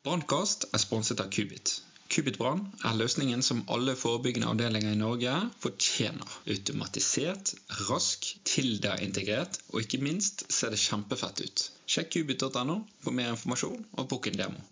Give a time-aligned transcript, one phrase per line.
[0.00, 1.70] Brannkast er sponset av Kubit.
[2.10, 6.38] Kubitbrann er løsningen som alle forebyggende avdelinger i Norge fortjener.
[6.54, 7.52] Automatisert,
[7.90, 11.66] rask, Tilda-integrert, og ikke minst ser det kjempefett ut.
[11.84, 14.64] Sjekk kubit.no for mer informasjon og bukk en demo.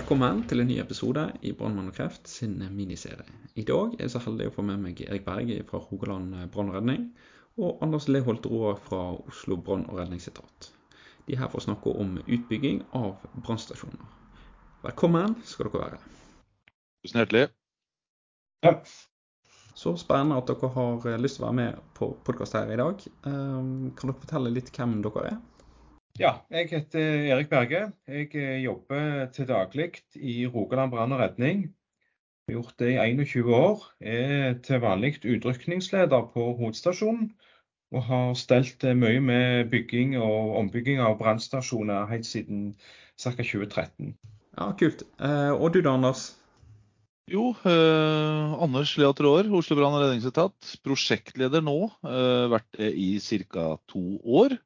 [0.00, 3.26] Velkommen til en ny episode i Brannmann og kreft sin miniserie.
[3.60, 6.70] I dag er jeg så heldig å få med meg Erik Berge fra Rogaland brann
[6.72, 7.02] og redning,
[7.60, 10.70] og Anders Leholt Raa fra Oslo brann- og redningsetat.
[11.26, 14.08] De er her for å snakke om utbygging av brannstasjoner.
[14.86, 16.00] Velkommen skal dere være.
[17.04, 17.44] Tusen hjertelig.
[18.64, 18.88] Takk.
[19.76, 23.04] Så spennende at dere har lyst til å være med på podkast her i dag.
[23.28, 25.40] Kan dere fortelle litt hvem dere er?
[26.20, 27.78] Ja, jeg heter Erik Berge.
[28.04, 31.62] Jeg jobber til daglig i Rogaland brann og redning.
[32.44, 33.86] Jeg har gjort det i 21 år.
[34.04, 37.30] Jeg er til vanlig utrykningsleder på hovedstasjonen.
[37.96, 42.74] Og har stelt mye med bygging og ombygging av brannstasjoner helt siden
[43.16, 43.32] ca.
[43.40, 44.12] 2013.
[44.58, 45.06] Ja, Kult.
[45.56, 46.34] Og du da, Anders?
[47.32, 50.76] Jo, eh, Anders Lea Råer, Oslo brann- og redningsetat.
[50.84, 51.78] Prosjektleder nå.
[52.04, 53.16] Eh, vært det i
[53.48, 53.78] ca.
[53.88, 54.58] to år.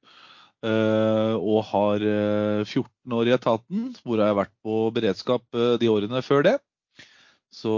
[0.65, 5.75] Uh, og har uh, 14 år i etaten, hvor jeg har vært på beredskap uh,
[5.77, 6.55] de årene før det.
[7.53, 7.75] Så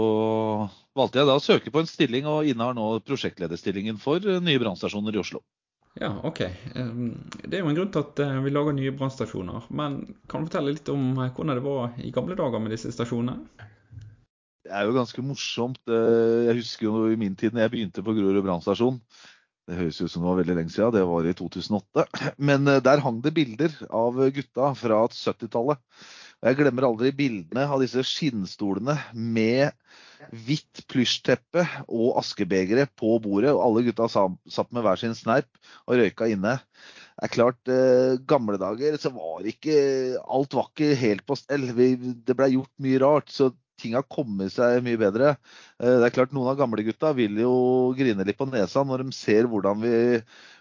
[0.95, 5.17] valgte jeg da å søke på en stilling, og innehar nå prosjektlederstillingen for nye brannstasjoner
[5.17, 5.43] i Oslo.
[5.99, 6.39] Ja, OK.
[6.45, 9.67] Det er jo en grunn til at vi lager nye brannstasjoner.
[9.73, 13.65] Men kan du fortelle litt om hvordan det var i gamle dager med disse stasjonene?
[14.65, 15.81] Det er jo ganske morsomt.
[15.89, 19.01] Jeg husker jo i min tid når jeg begynte på Grorud brannstasjon.
[19.67, 22.05] Det høres ut som det var veldig lenge siden, det var i 2008.
[22.49, 25.81] Men der hang det bilder av gutta fra 70-tallet.
[26.45, 29.73] Jeg glemmer aldri bildene av disse skinnstolene med
[30.45, 33.53] hvitt plysjteppe og askebegere på bordet.
[33.55, 35.49] Og alle gutta satt med hver sin snerp
[35.87, 36.59] og røyka inne.
[37.17, 39.77] Det er klart, eh, gamle dager så var ikke
[40.21, 41.71] Alt var ikke helt på stell.
[41.73, 43.33] Det blei gjort mye rart.
[43.33, 43.49] så
[43.79, 45.35] ting har kommet seg mye bedre.
[45.79, 47.55] Det er klart Noen av gamlegutta vil jo
[47.97, 49.91] grine litt på nesa når de ser hvordan vi,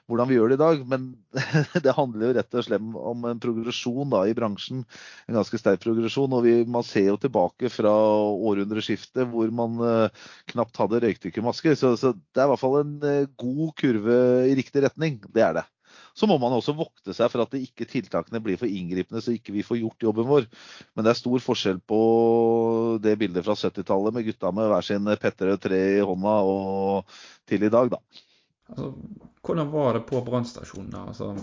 [0.06, 0.82] hvordan vi gjør det i dag.
[0.90, 1.06] Men
[1.84, 4.84] det handler jo rett og slett om en progresjon da, i bransjen.
[5.26, 6.36] En ganske sterk progresjon.
[6.36, 11.78] og vi, Man ser jo tilbake fra århundreskiftet hvor man uh, knapt hadde røykdykkermasker.
[11.78, 15.20] Så, så det er i hvert fall en uh, god kurve i riktig retning.
[15.32, 15.66] Det er det.
[16.16, 19.52] Så må man også vokte seg for at ikke tiltakene blir for inngripende, så ikke
[19.52, 20.46] vi får gjort jobben vår.
[20.96, 21.98] Men det er stor forskjell på
[23.04, 27.18] det bildet fra 70-tallet med gutta med hver sin Petterøe tre i hånda og
[27.48, 28.00] til i dag, da.
[28.72, 28.88] Altså,
[29.44, 30.96] hvordan var det på brannstasjonen?
[31.04, 31.34] Altså,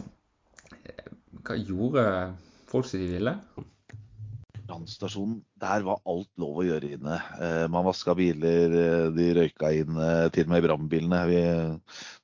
[1.43, 2.07] hva gjorde
[2.71, 3.37] folk som de ville?
[4.73, 7.17] Brannstasjonen, der var alt lov å gjøre inne.
[7.37, 8.73] Eh, man vaska biler,
[9.15, 9.99] de røyka inn,
[10.33, 11.19] til og med i brannbilene.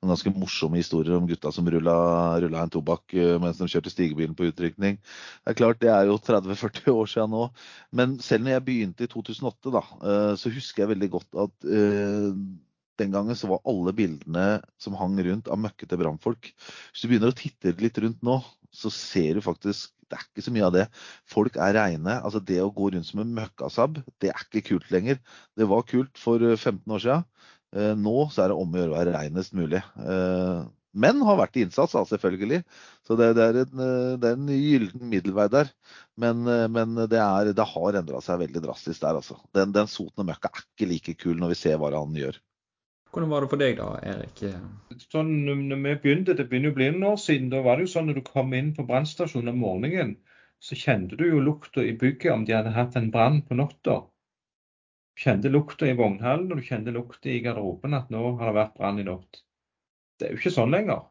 [0.00, 4.48] Noen ganske morsomme historier om gutta som rulla en tobakk mens de kjørte stigebilen på
[4.50, 4.98] utrykning.
[4.98, 7.46] Det er klart, det er jo 30-40 år siden nå.
[7.96, 9.84] Men selv når jeg begynte i 2008, da,
[10.40, 11.70] så husker jeg veldig godt at
[13.00, 16.52] den gangen så var alle bildene som hang rundt av møkkete brannfolk.
[16.90, 18.40] Hvis du begynner å titte litt rundt nå,
[18.70, 20.86] så ser du faktisk det er ikke så mye av det.
[21.30, 22.18] Folk er reine.
[22.18, 25.20] altså Det å gå rundt som en møkkasabb, det er ikke kult lenger.
[25.58, 27.24] Det var kult for 15 år siden.
[28.02, 29.82] Nå så er det om å gjøre å være reinest mulig.
[30.90, 32.64] Men har vært i innsats, da, selvfølgelig.
[33.06, 33.82] Så det, det, er en,
[34.18, 35.70] det, er en, gyllen middelvei der.
[36.18, 36.42] Men,
[36.74, 39.38] men det, er, det, har endra seg veldig drastisk der, altså.
[39.54, 42.42] Den, den soten og møkka er ikke like kul når vi ser hva han gjør.
[43.10, 44.40] Hvordan var det for deg da, Erik?
[45.10, 47.50] Sånn, når vi begynte, Det begynner å bli noen år siden.
[47.50, 50.14] Da var det jo sånn når du kom inn på brannstasjonen om morgenen,
[50.62, 54.02] så kjente du jo lukta i bygget om de hadde hatt en brann på natta.
[55.16, 58.58] Du kjente lukta i vognhallen og du kjente lukta i garderoben at nå har det
[58.60, 59.42] vært brann i natt.
[60.20, 61.02] Det er jo ikke sånn lenger.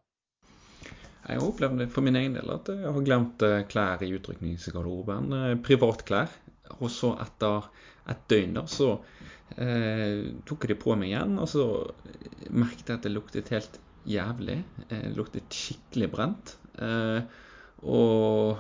[1.30, 5.36] Jeg har opplevd for min egen del at jeg har glemt klær i utrykningsgarderoben.
[5.66, 6.32] Privatklær.
[6.80, 7.68] Og så etter
[8.10, 8.90] et døgn da, så
[9.58, 11.68] eh, tok jeg det på meg igjen, og så
[12.50, 13.80] merket jeg at det luktet helt
[14.10, 14.58] jævlig.
[14.90, 16.56] Det luktet skikkelig brent.
[16.82, 17.22] Eh,
[17.86, 18.60] og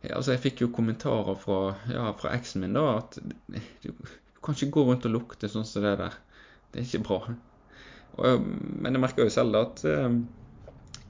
[0.00, 1.60] ja, altså jeg fikk jo kommentarer fra,
[1.92, 3.34] ja, fra eksen min da at du,
[3.84, 3.90] du
[4.40, 6.18] kan ikke gå rundt og lukte sånn som det der.
[6.70, 7.20] Det er ikke bra.
[8.20, 8.46] Og,
[8.80, 10.20] men jeg merker jo selv da at eh,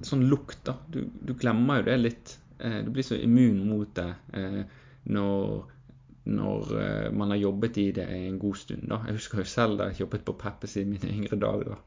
[0.07, 2.35] sånn lukt, da du, du, glemmer jo det litt.
[2.59, 4.63] Eh, du blir så immun mot det eh,
[5.11, 5.63] når
[6.25, 8.89] når man har jobbet i det en god stund.
[8.89, 9.01] da.
[9.07, 11.81] Jeg husker jo selv da jeg jobbet på Peppes i mine yngre dager.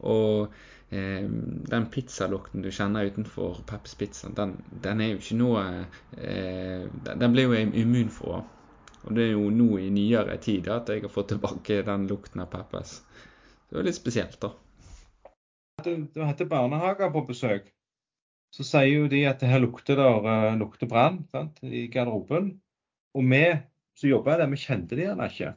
[0.00, 0.52] Og
[0.90, 1.26] eh,
[1.72, 5.64] den pizzalukten du kjenner utenfor Peppes Pizza, den, den, er jo ikke noe
[6.16, 8.44] eh, Den blir jo immun for.
[9.04, 12.42] Og det er jo nå i nyere tid at jeg har fått tilbake den lukten
[12.44, 13.00] av Peppes.
[13.68, 14.52] Det var litt spesielt, da.
[15.84, 17.70] Du hadde barnehager på besøk.
[18.52, 21.22] Så sier jo de at her lukter det uh, lukter brann
[21.62, 22.56] i garderoben.
[23.16, 23.44] Og vi
[23.98, 25.54] som jobba der, vi kjente det gjerne ikke.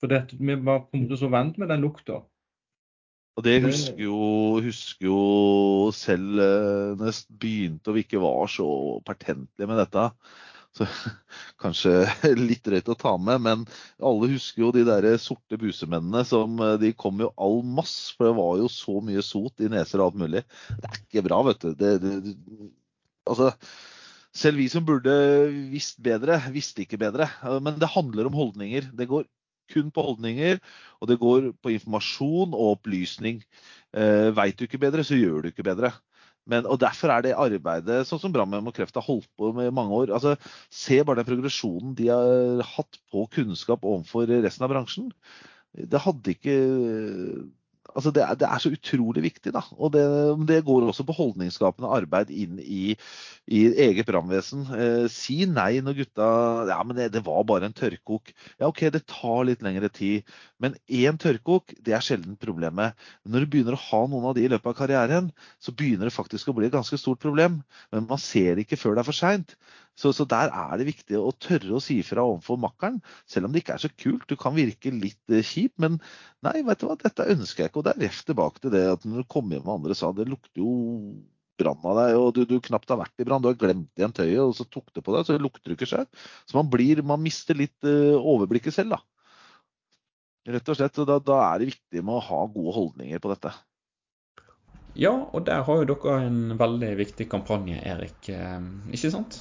[0.00, 2.22] For det, vi var på en måte så vant med den lukta.
[3.38, 4.20] Og det husker jo,
[4.64, 5.18] husker jo
[5.96, 8.68] selv uh, når jeg begynte og vi ikke var så
[9.06, 10.06] pertentlige med dette.
[10.76, 10.86] Så
[11.62, 11.92] kanskje
[12.38, 13.64] litt drøyt å ta med, men
[13.98, 18.28] alle husker jo de der sorte busemennene som eh, de kom jo all masse, for
[18.28, 20.44] det var jo så mye sot i neser og alt mulig.
[20.70, 21.72] Det er ikke bra, vet du.
[21.80, 22.36] Det, det,
[23.26, 23.50] altså,
[24.36, 25.12] selv vi som burde
[25.72, 27.28] visst bedre, visste ikke bedre.
[27.62, 28.90] Men det handler om holdninger.
[28.96, 29.26] Det går
[29.70, 30.58] kun på holdninger,
[31.00, 33.42] og det går på informasjon og opplysning.
[33.94, 35.92] Eh, Veit du ikke bedre, så gjør du ikke bedre.
[36.50, 39.70] Men, og Derfor er det arbeidet sånn som Brannmenn mot kreft har holdt på med
[39.70, 40.14] i mange år.
[40.16, 40.34] altså
[40.72, 45.10] Se bare den progresjonen de har hatt på kunnskap overfor resten av bransjen.
[45.70, 46.56] Det hadde ikke
[47.94, 49.52] altså det, er, det, er, så utrolig viktig.
[49.54, 50.04] da, og Det,
[50.48, 52.94] det går også på holdningsskapende arbeid inn i,
[53.50, 54.66] i eget brannvesen.
[54.76, 56.28] Eh, si nei når gutta
[56.70, 58.32] ja, men det, det, var bare en tørrkok.
[58.60, 60.28] Ja, OK, det tar litt lengre tid.
[60.62, 62.96] Men én tørrkok det er sjelden problemet.
[63.24, 65.30] Når du begynner å ha noen av de i løpet av karrieren,
[65.62, 67.60] så begynner det faktisk å bli et ganske stort problem.
[67.94, 69.56] Men man ser det ikke før det er for seint.
[70.00, 73.52] Så, så, der er det viktig å tørre å si fra overfor makkeren, selv om
[73.52, 74.24] det ikke er så kult.
[74.30, 75.98] Du kan virke litt eh, kjip, men
[76.46, 77.82] nei, vet du hva, dette ønsker jeg ikke.
[77.82, 80.12] Og det er rett tilbake til det at når du kom hjem og andre sa
[80.16, 80.72] det lukter jo
[81.60, 84.16] brann av deg, og du, du, knapt har vært i brann, du har glemt igjen
[84.16, 86.08] tøyet, og så tok det på deg, så lukter du ikke sjøl.
[86.48, 89.02] Så man blir, man mister litt uh, overblikket selv, da.
[90.50, 90.96] Rett og slett.
[91.02, 93.52] Og da, da er det viktig med å ha gode holdninger på dette.
[94.98, 98.32] Ja, og der har jo dere en veldig viktig kampanje, Erik.
[98.32, 98.56] Eh,
[98.96, 99.36] ikke sant?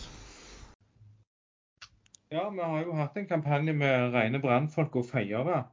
[2.29, 5.63] Ja, vi har jo hatt en kampanje med rene brannfolk og feiere.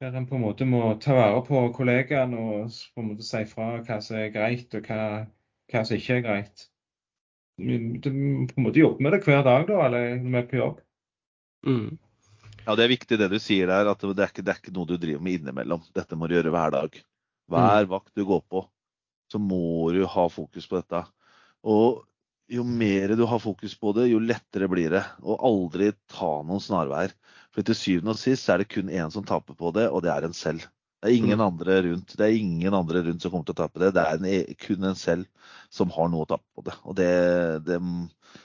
[0.00, 3.42] Der en på en måte må ta vare på kollegaene og på en måte si
[3.48, 5.26] fra hva som er greit og hva,
[5.72, 6.64] hva som ikke er greit.
[7.60, 10.60] Vi på en måte jobber med det hver dag da, eller når vi er på
[10.62, 10.80] jobb.
[11.68, 11.86] Mm.
[12.64, 14.76] Ja, Det er viktig det du sier der, at det er, ikke, det er ikke
[14.76, 15.84] noe du driver med innimellom.
[15.96, 17.00] Dette må du gjøre hver dag.
[17.52, 17.92] Hver mm.
[17.92, 18.64] vakt du går på,
[19.32, 21.04] så må du ha fokus på dette.
[21.68, 22.04] Og
[22.48, 25.02] jo mer du har fokus på det, jo lettere blir det.
[25.24, 27.14] Og aldri ta noen snarveier.
[27.54, 30.12] For til syvende og sist er det kun én som taper på det, og det
[30.12, 30.66] er en selv.
[31.02, 31.44] Det er ingen mm.
[31.44, 33.92] andre rundt Det er ingen andre rundt som kommer til å tape det.
[33.94, 35.26] Det er en, e, kun en selv
[35.72, 36.76] som har noe å tape på det.
[36.84, 37.10] Og det,
[37.68, 37.80] det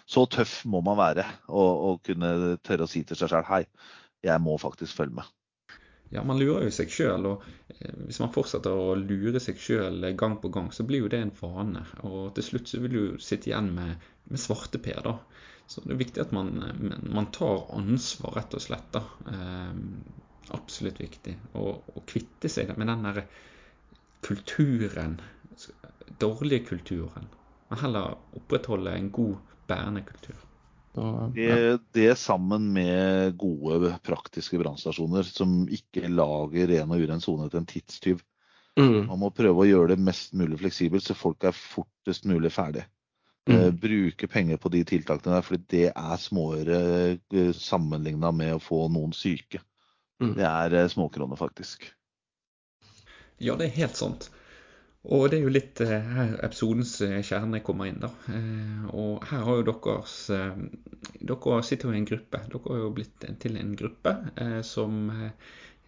[0.10, 3.64] Så tøff må man være å kunne tørre å si til seg sjøl hei,
[4.22, 5.30] jeg må faktisk følge med
[6.12, 7.28] ja, man lurer jo seg sjøl.
[7.30, 7.44] Og
[7.78, 11.22] eh, hvis man fortsetter å lure seg sjøl gang på gang, så blir jo det
[11.24, 11.86] en vane.
[12.08, 15.18] Og til slutt så vil du sitte igjen med, med svarteper, da.
[15.72, 16.52] Så det er viktig at man,
[17.08, 18.92] man tar ansvar, rett og slett.
[18.96, 19.06] da.
[19.32, 19.72] Eh,
[20.52, 21.38] absolutt viktig.
[21.56, 23.24] å kvitte seg med den der
[24.22, 25.20] kulturen,
[26.20, 27.30] dårlige kulturen.
[27.70, 29.38] Men heller opprettholde en god,
[29.68, 30.36] bærende kultur.
[30.92, 37.62] Det, det, sammen med gode, praktiske brannstasjoner som ikke lager ren og uren sone til
[37.62, 38.24] en tidstyv.
[38.80, 39.06] Mm.
[39.08, 42.84] Man må prøve å gjøre det mest mulig fleksibelt, så folk er fortest mulig ferdig.
[43.50, 43.56] Mm.
[43.56, 46.82] Eh, bruke penger på de tiltakene der, fordi det er småere
[47.16, 49.64] eh, sammenligna med å få noen syke.
[50.22, 50.36] Mm.
[50.38, 51.88] Det er eh, småkroner, faktisk.
[53.42, 54.30] Ja, det er helt sant.
[55.10, 57.98] Og det er jo litt eh, her episodens eh, kjerne kommer inn.
[58.04, 58.12] da.
[58.30, 62.44] Eh, og her har jo deres Dere sitter jo i en gruppe.
[62.52, 64.14] Dere har jo blitt til en gruppe
[64.66, 65.10] som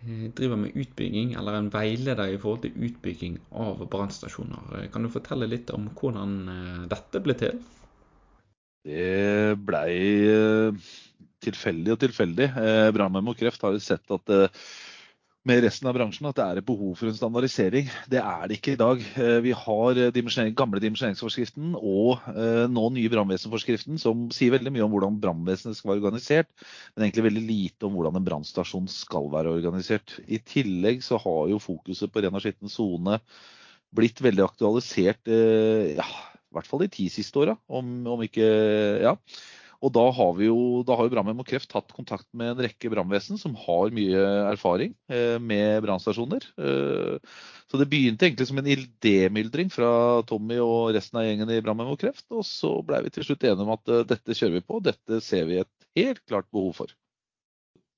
[0.04, 4.90] driver med utbygging, eller en veileder i forhold til utbygging av brannstasjoner.
[4.92, 6.34] Kan du fortelle litt om hvordan
[6.92, 7.62] dette ble til?
[8.84, 9.94] Det blei
[11.46, 12.50] tilfeldig og tilfeldig.
[12.98, 14.36] Brannmenn mot kreft har jo sett at
[15.48, 17.90] med resten av bransjen at det er et behov for en standardisering.
[18.12, 19.02] Det er det ikke i dag.
[19.20, 24.72] Eh, vi har eh, dimensjonering, gamle dimensjoneringsforskriften og eh, nå nye brannvesenforskriften, som sier veldig
[24.72, 26.52] mye om hvordan brannvesenet skal være organisert,
[26.96, 30.16] men egentlig veldig lite om hvordan en brannstasjon skal være organisert.
[30.24, 33.20] I tillegg så har jo fokuset på ren og skitten sone
[33.94, 38.48] blitt veldig aktualisert, ja, i hvert fall de ti siste åra, om, om ikke
[39.04, 39.14] Ja.
[39.84, 42.88] Og da har jo, da har jo Brannmenn mot kreft tatt kontakt med en rekke
[42.94, 46.46] brannvesen som har mye erfaring eh, med brannstasjoner.
[46.56, 47.18] Eh,
[47.68, 49.92] så det begynte egentlig som en idémyldring fra
[50.30, 52.26] Tommy og resten av gjengen i Brannmenn mot kreft.
[52.32, 55.20] Og så blei vi til slutt enige om at eh, dette kjører vi på, dette
[55.26, 56.96] ser vi et helt klart behov for.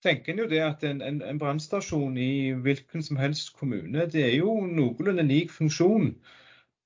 [0.06, 4.26] tenker en jo det at en, en, en brannstasjon i hvilken som helst kommune, det
[4.26, 6.16] er jo noenlunde lik funksjon.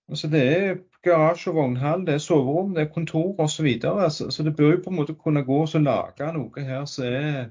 [0.09, 3.55] Altså Det er garasje og vognhall, det er soverom, det er kontor osv.
[3.55, 4.09] Så, videre.
[4.11, 7.05] så Så det bør jo på en måte kunne gå og lage noe her som
[7.07, 7.49] er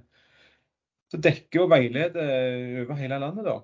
[1.09, 3.55] som dekker og veileder over hele landet, da.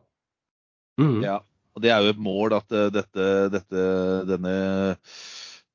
[1.01, 1.19] Mm.
[1.25, 1.41] Ja,
[1.75, 3.85] og det er jo et mål at eh, dette, dette,
[4.31, 4.55] denne,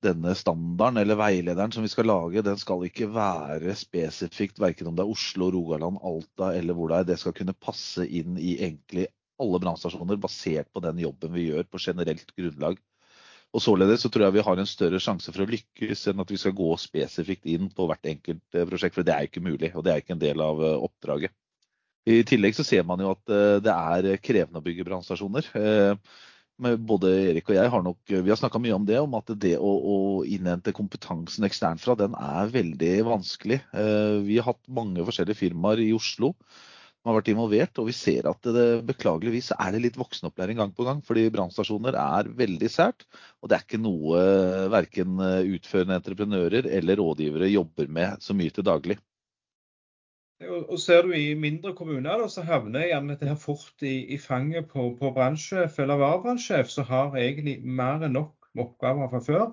[0.05, 4.97] denne, standarden eller veilederen som vi skal lage, den skal ikke være spesifikt verken om
[4.97, 7.09] det er Oslo, Rogaland, Alta eller hvor det er.
[7.11, 11.67] Det skal kunne passe inn i egentlig alle brannstasjoner basert på den jobben vi gjør
[11.69, 12.79] på generelt grunnlag.
[13.49, 16.31] Og Således så tror jeg vi har en større sjanse for å lykkes enn at
[16.31, 18.97] vi skal gå spesifikt inn på hvert enkelt eh, prosjekt.
[18.97, 21.33] For det er ikke mulig, og det er ikke en del av eh, oppdraget.
[22.09, 25.49] I tillegg så ser man jo at eh, det er krevende å bygge brannstasjoner.
[26.59, 29.53] Både Erik og jeg har nok vi har snakka mye om det, om at det
[29.55, 33.61] å, å innhente kompetansen eksternt fra, den er veldig vanskelig.
[34.27, 36.33] Vi har hatt mange forskjellige firmaer i Oslo
[36.99, 37.79] som har vært involvert.
[37.81, 41.03] Og vi ser at det, beklageligvis er det litt voksenopplæring gang på gang.
[41.05, 43.07] Fordi brannstasjoner er veldig sært.
[43.39, 44.23] Og det er ikke noe
[44.73, 48.99] verken utførende entreprenører eller rådgivere jobber med så mye til daglig.
[50.47, 54.17] Og Ser du i mindre kommuner, da, så havner gjerne dette her fort i, i
[54.23, 59.49] fanget på, på brannsjef eller varebrannssjef, som har egentlig mer enn nok oppgaver fra før.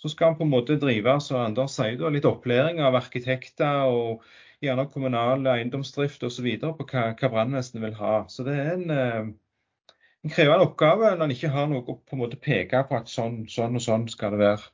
[0.00, 4.26] Så skal han på en måte drive som Anders sier, litt opplæring av arkitekter og
[4.64, 6.48] gjerne kommunal eiendomsdrift osv.
[6.60, 8.16] på hva, hva brannvesenet vil ha.
[8.28, 12.22] Så det er en, eh, en krevende oppgave når en ikke har noe på en
[12.22, 14.68] måte peke på at sånn, sånn og sånn skal det være.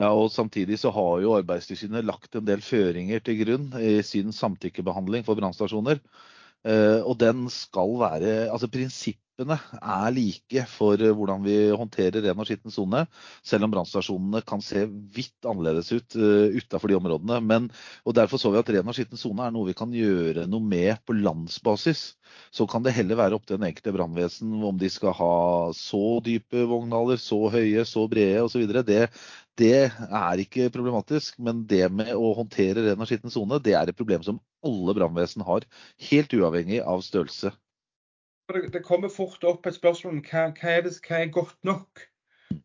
[0.00, 4.32] Ja, og Samtidig så har jo Arbeidstilsynet lagt en del føringer til grunn i sin
[4.32, 6.00] samtykkebehandling for brannstasjoner.
[6.68, 12.42] Eh, og den skal være, altså prinsippene er like for eh, hvordan vi håndterer ren
[12.42, 13.06] og skitten sone,
[13.40, 17.40] selv om brannstasjonene kan se vidt annerledes ut utafor utenfor de områdene.
[17.40, 17.70] Men,
[18.04, 20.60] og Derfor så vi at ren og skitten sone er noe vi kan gjøre noe
[20.60, 22.10] med på landsbasis.
[22.52, 25.34] Så kan det heller være opp til den enkelte brannvesen om de skal ha
[25.76, 28.68] så dype vognhaller, så høye, så brede osv.
[28.84, 29.06] Det,
[29.58, 33.90] det er ikke problematisk, men det med å håndtere ren og skitten sone, det er
[33.90, 35.66] et problem som alle brannvesen har,
[36.10, 37.52] helt uavhengig av størrelse.
[38.50, 42.06] Det, kommer fort opp et spørsmål om hva, hva, er, det, hva er godt nok.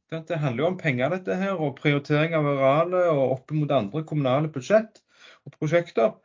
[0.10, 4.02] Det handler jo om penger, dette her, og prioritering av arealet og opp mot andre
[4.08, 5.02] kommunale budsjett
[5.46, 6.16] og prosjekter.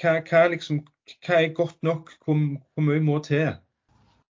[0.00, 0.80] Hva, hva, liksom,
[1.26, 2.14] hva er godt nok?
[2.24, 2.40] Hvor,
[2.72, 3.52] hvor mye må til?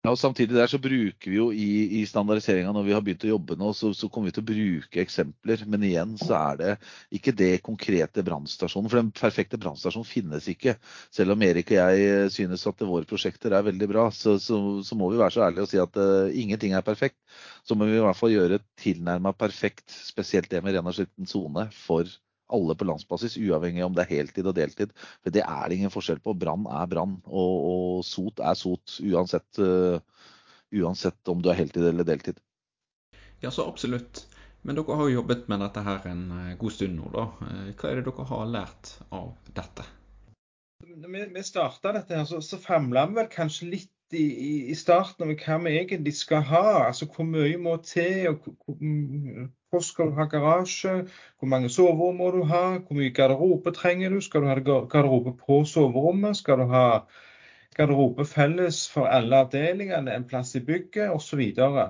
[0.04, 3.22] Ja, og Samtidig der så bruker vi jo i, i standardiseringa når vi har begynt
[3.24, 5.62] å jobbe nå, så, så, kommer vi til å bruke eksempler.
[5.72, 6.74] Men igjen så er det
[7.20, 8.92] ikke det konkrete brannstasjonen.
[8.92, 10.74] For den perfekte brannstasjonen finnes ikke.
[11.08, 15.00] Selv om Erik og jeg synes at våre prosjekter er veldig bra, så, så, så
[15.00, 17.22] må vi være så ærlige og si at uh, ingenting er perfekt.
[17.64, 21.32] Så må vi i hvert fall gjøre tilnærma perfekt, spesielt det med ren og skitten
[21.32, 22.12] sone, for
[22.56, 24.94] alle på landsbasis, uavhengig om det er heltid og deltid.
[25.24, 26.36] For det er det ingen forskjell på.
[26.40, 29.98] Brann er brann, og, og, sot er sot, uansett, uh,
[30.74, 32.40] uansett om du er heltid eller deltid.
[33.44, 34.26] Ja, så absolutt.
[34.64, 37.26] Men dere har jo jobbet med dette her en eh, god stund nå, da.
[37.50, 39.84] Eh, hva er det dere har lært av dette?
[40.88, 44.76] Når vi, vi starta dette, her, så, så famla vi vel kanskje litt i, i,
[44.76, 46.64] starten over hva vi egentlig skal ha.
[46.88, 48.48] Altså hvor mye må til, og
[49.70, 50.96] hvor skal du ha garasje,
[51.40, 55.36] hvor mange soverom må du ha, hvor mye garderobe trenger du, skal du ha garderobe
[55.40, 56.88] på soverommet, skal du ha
[57.78, 61.10] garderobe felles for alle avdelingene, en plass i bygget?
[61.12, 61.42] Osv.
[61.56, 61.88] Så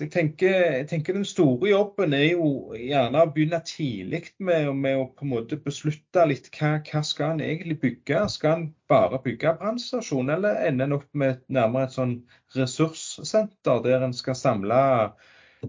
[0.00, 2.46] jeg tenker, jeg tenker, Den store jobben er jo
[2.78, 7.34] gjerne å begynne tidlig med, med, å på en måte beslutte litt hva, hva skal
[7.34, 8.22] en egentlig bygge.
[8.32, 12.16] Skal en bare bygge brannstasjon, eller ender en opp med nærmere et sånn
[12.56, 14.80] ressurssenter der en skal samle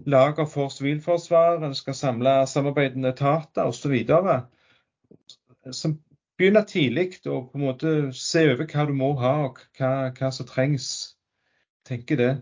[0.04, 3.94] lager for sivilforsvar, en skal samle samarbeidende etater osv.
[6.36, 10.34] Begynne tidlig og på en måte se over hva du må ha og hva, hva
[10.34, 10.90] som trengs.
[11.86, 12.34] Tenker det.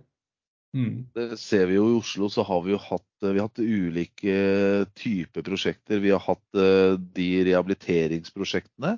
[0.74, 1.04] Mm.
[1.14, 4.38] Det ser vi jo I Oslo så har vi jo hatt, vi har hatt ulike
[4.98, 6.02] typer prosjekter.
[6.02, 8.96] Vi har hatt eh, de rehabiliteringsprosjektene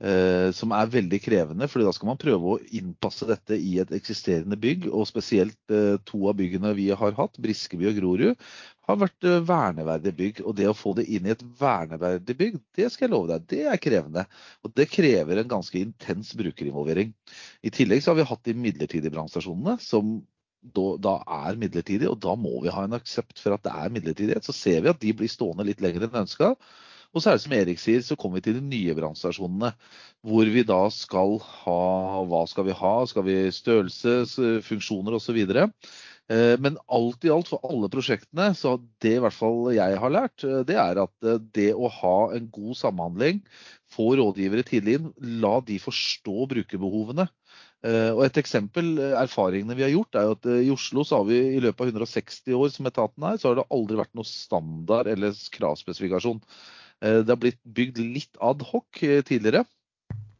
[0.00, 1.68] eh, som er veldig krevende.
[1.68, 4.88] fordi da skal man prøve å innpasse dette i et eksisterende bygg.
[4.88, 8.48] Og spesielt eh, to av byggene vi har hatt, Briskeby og Grorud,
[8.88, 10.44] har vært eh, verneverdige bygg.
[10.44, 13.48] Og det å få det inn i et verneverdig bygg, det skal jeg love deg,
[13.52, 14.24] det er krevende.
[14.64, 17.12] Og det krever en ganske intens brukerinvolvering.
[17.60, 20.22] I tillegg så har vi hatt de midlertidige brannstasjonene som
[20.64, 23.92] da, da, er midlertidig, og da må vi ha en aksept for at det er
[23.92, 24.46] midlertidighet.
[24.46, 26.54] Så ser vi at de blir stående litt lenger enn ønska.
[27.14, 29.70] Og så er det som Erik sier, så kommer vi til de nye brannstasjonene.
[30.26, 32.94] Hvor vi da skal ha Hva skal vi ha?
[33.06, 34.16] Skal vi størrelse,
[34.66, 35.38] funksjoner osv.
[36.32, 40.12] Eh, men alt i alt for alle prosjektene, så det i hvert fall jeg har
[40.12, 43.42] lært, eh, det er at eh, det å ha en god samhandling,
[43.92, 45.10] få rådgivere tidlig inn,
[45.44, 47.28] la de forstå brukerbehovene.
[47.84, 51.40] Og Et eksempel, erfaringene vi har gjort, er jo at i Oslo så har vi
[51.52, 55.10] i løpet av 160 år som etaten er, så har det aldri vært noe standard
[55.12, 56.40] eller kravspesifikasjon.
[57.04, 59.66] Det har blitt bygd litt ad hoc tidligere.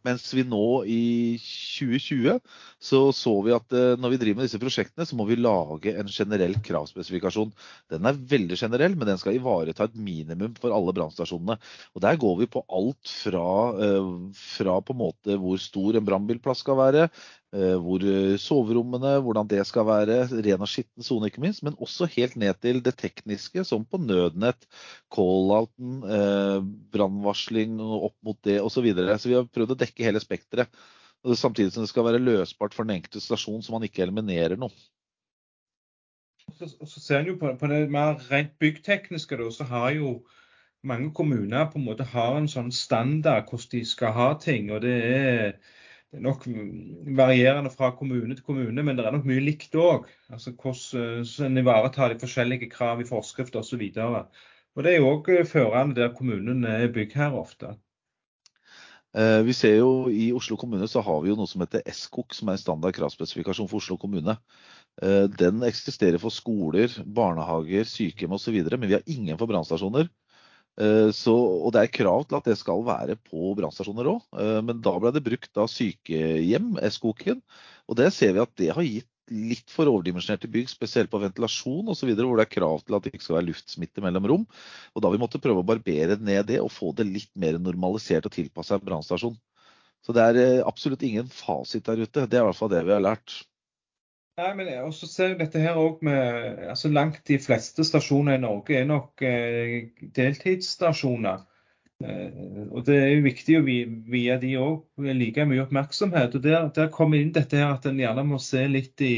[0.05, 1.03] Mens vi nå i
[1.41, 2.41] 2020
[2.85, 5.95] så så vi at eh, når vi driver med disse prosjektene, så må vi lage
[5.97, 7.55] en generell kravspesifikasjon.
[7.93, 11.57] Den er veldig generell, men den skal ivareta et minimum for alle brannstasjonene.
[11.95, 13.47] Og Der går vi på alt fra,
[13.81, 14.11] eh,
[14.57, 17.09] fra på en måte hvor stor en brannbilplass skal være,
[17.55, 22.09] hvor eh, soverommene, hvordan det skal være, ren og skitten sone ikke minst, men også
[22.17, 24.67] helt ned til det tekniske, som på nødnett,
[25.15, 26.59] call-outen, eh,
[26.95, 28.75] brannvarsling opp mot det osv.
[28.75, 29.19] Så, videre.
[29.19, 30.83] så vi har prøvd å dekke hele spekteret.
[31.25, 34.75] Samtidig som det skal være løsbart for den enkelte stasjon, så man ikke eliminerer noe.
[36.59, 40.19] Og så ser en jo på, på, det mer rent byggtekniske, da, så har jo
[40.85, 44.69] mange kommuner på en måte har en sånn standard hvordan de skal ha ting.
[44.75, 45.57] og det er
[46.15, 46.45] det er nok
[47.19, 50.05] varierende fra kommune til kommune, men det er nok mye likt òg.
[50.31, 53.83] Altså hvordan eh, en ivaretar de forskjellige krav i forskrift osv.
[53.91, 57.73] Det er jo òg eh, førende der kommunen er byggherre ofte.
[59.19, 62.39] Eh, vi ser jo I Oslo kommune så har vi jo noe som heter SKOK,
[62.39, 64.39] som er en standard kravspesifikasjon for Oslo kommune.
[64.95, 70.07] Den eksisterer for skoler, barnehager, sykehjem osv., men vi har ingen for brannstasjoner.
[70.81, 74.23] Eh, så, og det er krav til at det skal være på brannstasjoner òg.
[74.41, 77.43] Eh, men da ble det brukt av sykehjem, Eskoken.
[77.89, 81.89] Og det ser vi at det har gitt litt for overdimensjonerte bygg, spesielt på ventilasjon
[81.95, 84.45] osv., hvor det er krav til at det ikke skal være luftsmitte mellom rom.
[84.93, 88.29] Og da vi måttet prøve å barbere ned det og få det litt mer normalisert
[88.29, 89.39] og tilpassa en brannstasjon.
[90.05, 92.27] Så det er eh, absolutt ingen fasit der ute.
[92.29, 93.39] Det er i hvert fall det vi har lært.
[94.39, 98.79] Nei, men også ser dette her også med altså Langt de fleste stasjoner i Norge
[98.81, 101.45] er nok eh, deltidsstasjoner.
[102.03, 106.35] Eh, og Det er jo viktig å vie de òg like mye oppmerksomhet.
[106.35, 109.15] og Der, der kommer inn dette her at en gjerne må se litt i,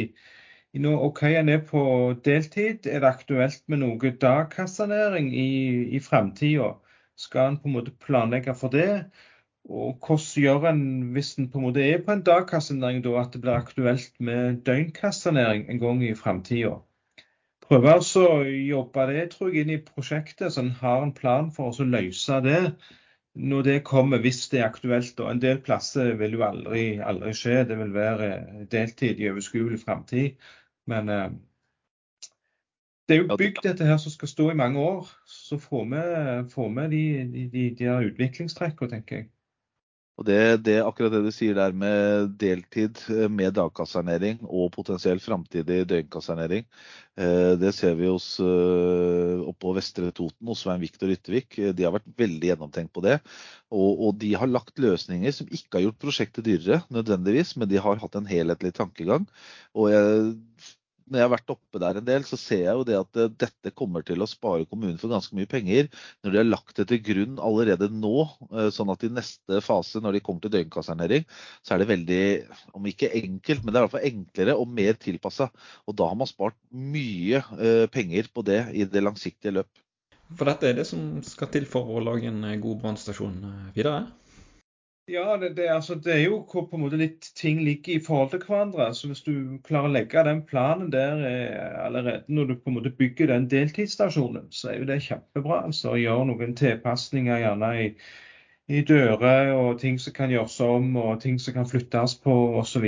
[0.76, 1.87] i noe, OK, en er på
[2.28, 2.85] deltid.
[2.85, 5.49] Er det aktuelt med noe dagkassanering i,
[5.96, 6.74] i framtida?
[7.16, 9.07] Skal en på en måte planlegge for det?
[9.66, 10.83] Og hvordan gjør en
[11.14, 14.61] hvis en på en måte er på en dagkassenæring da, at det blir aktuelt med
[14.66, 16.76] døgnkassenæring en gang i framtida?
[17.66, 21.50] Prøve altså å jobbe det tror jeg, inn i prosjektet, så en har en plan
[21.50, 22.61] for å løse det
[23.37, 25.18] når det kommer, hvis det er aktuelt.
[25.20, 27.64] Og en del plasser vil jo aldri, aldri skje.
[27.68, 28.31] Det vil være
[28.72, 30.38] deltid i overskuelig framtid.
[30.87, 31.29] Men eh,
[33.09, 35.11] det er jo bygd dette her som skal stå i mange år.
[35.26, 36.05] Så får vi,
[36.55, 37.02] får vi de,
[37.35, 39.29] de, de, de utviklingstrekkene, tenker jeg.
[40.16, 45.20] Og det, det, akkurat det du sier der med deltid eh, med dagkassernering og potensiell
[45.20, 46.64] framtidig døgnkassernering,
[47.20, 51.59] eh, det ser vi hos eh, oppå Vestre Toten hos Svein Viktor Yttervik.
[51.76, 53.18] De har vært veldig gjennomtenkt på det.
[53.68, 57.83] Og, og, de har lagt løsninger som ikke har gjort prosjektet dyrere nødvendigvis, men de
[57.85, 59.29] har hatt en helhetlig tankegang.
[59.76, 60.33] Og jeg
[61.07, 63.31] når jeg har vært oppe der en del, så ser jeg jo det at eh,
[63.45, 65.88] dette kommer til å spare kommunen for ganske mye penger.
[66.25, 70.03] Når de har lagt det til grunn allerede nå, eh, sånn at i neste fase,
[70.03, 71.27] når de kommer til døgnkassernering,
[71.62, 72.21] så er det veldig,
[72.77, 75.51] om ikke enkelt, men det er i hvert fall enklere og mer tilpassa.
[75.87, 79.71] Og da har man spart mye eh, penger på det i det langsiktige løp.
[80.35, 83.38] For dette er det som skal til for å lage en god brannstasjon
[83.77, 84.09] videre?
[85.09, 88.03] Ja, det, det, altså, det, er jo hvor på en måte litt ting ligger i
[88.03, 88.88] forhold til hverandre.
[88.95, 92.79] Så Hvis du klarer å legge den planen der eh, allerede når du på en
[92.81, 95.61] måte bygger den deltidsstasjonen, så er jo det kjempebra.
[95.69, 97.85] altså Å gjøre noen tilpasninger gjerne i,
[98.66, 102.87] i dører og ting som kan gjøres om, og ting som kan flyttes på osv.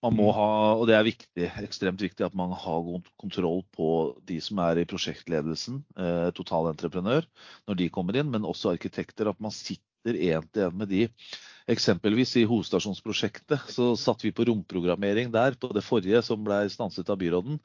[0.00, 3.92] Man må ha, og det er viktig, ekstremt viktig at man har god kontroll på
[4.26, 7.30] de som er i prosjektledelsen, eh, totalentreprenør,
[7.70, 9.30] når de kommer inn, men også arkitekter.
[9.30, 11.08] At man sitter én til én med de.
[11.70, 17.10] Eksempelvis i hovedstasjonsprosjektet så satt vi på romprogrammering der på det forrige som ble stanset
[17.12, 17.60] av byråden.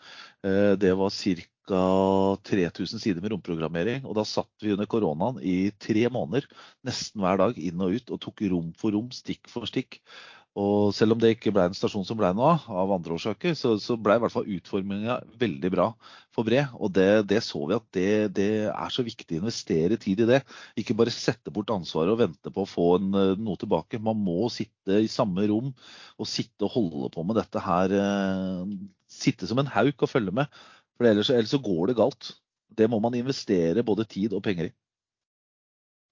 [0.46, 2.38] Eh, det var ca.
[2.46, 4.04] 3000 sider med romprogrammering.
[4.06, 6.46] Og da satt vi under koronaen i tre måneder
[6.86, 9.98] nesten hver dag inn og ut og tok rom for rom, stikk for stikk.
[10.56, 13.58] Og selv om det ikke ble en stasjon som ble noe av, av andre årsaker,
[13.60, 15.90] så, så ble i hvert fall utforminga veldig bra
[16.36, 16.62] for Bre.
[16.80, 20.30] Og det, det så vi at det, det, er så viktig å investere tid i
[20.30, 20.40] det.
[20.80, 24.00] Ikke bare sette bort ansvaret og vente på å få en, noe tilbake.
[24.00, 25.74] Man må sitte i samme rom
[26.16, 27.98] og sitte og holde på med dette her.
[28.00, 28.74] Eh,
[29.12, 30.64] sitte som en hauk og følge med.
[30.96, 32.32] For ellers, ellers så går det galt.
[32.72, 34.76] Det må man investere både tid og penger i.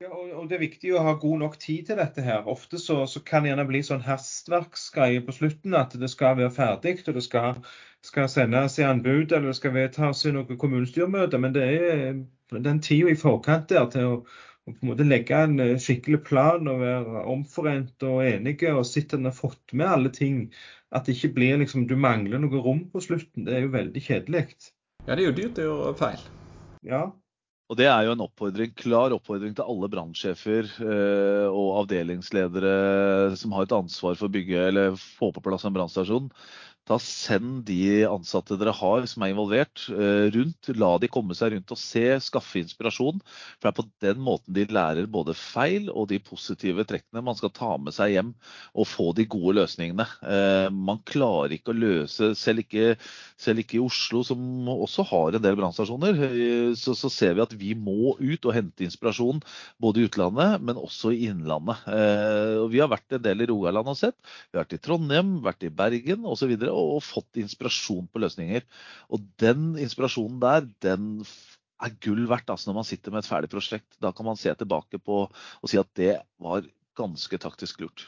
[0.04, 2.24] Ja, og, Det er viktig å ha god nok tid til dette.
[2.26, 2.48] her.
[2.52, 5.76] Ofte så, så kan det gjerne bli sånn hastverksgreie på slutten.
[5.80, 7.62] At det skal være ferdig, og det skal,
[8.04, 11.40] skal sendes i anbud eller det skal vedtas i noe kommunestyremøte.
[11.40, 12.20] Men det er
[12.52, 16.20] den tida i forkant der til å, å, på en måte legge en eh, skikkelig
[16.28, 20.46] plan og være omforent og enige og sitte og fått med alle ting.
[20.92, 23.48] At det ikke blir liksom du mangler noe rom på slutten.
[23.48, 24.48] Det er jo veldig kjedelig.
[25.08, 26.32] Ja, det er jo dyrt å gjøre feil.
[26.84, 27.06] Ja,
[27.72, 33.56] og Det er jo en oppfordring, klar oppfordring til alle brannsjefer eh, og avdelingsledere som
[33.56, 36.28] har et ansvar for å bygge eller få på plass en brannstasjon.
[36.84, 40.68] Ta Send de ansatte dere har som er involvert, eh, rundt.
[40.76, 43.22] La de komme seg rundt og se, skaffe inspirasjon.
[43.24, 47.38] For det er på den måten de lærer både feil og de positive trekkene man
[47.40, 48.34] skal ta med seg hjem
[48.76, 50.08] og få de gode løsningene.
[50.28, 52.98] Eh, man klarer ikke å løse, selv ikke,
[53.40, 57.46] selv ikke i Oslo, som også har en del brannstasjoner, eh, så, så, ser vi
[57.46, 59.40] at vi må ut og hente inspirasjon
[59.80, 61.86] både i utlandet, men også i Innlandet.
[62.74, 64.18] Vi har vært en del i Rogaland og sett.
[64.52, 68.66] Vi har vært i Trondheim, vært i Bergen osv og fått inspirasjon på løsninger.
[69.14, 71.22] Og den inspirasjonen der, den
[71.84, 74.00] er gull verdt altså når man sitter med et ferdig prosjekt.
[74.02, 76.66] Da kan man se tilbake på og si at det var
[76.98, 78.08] ganske taktisk lurt.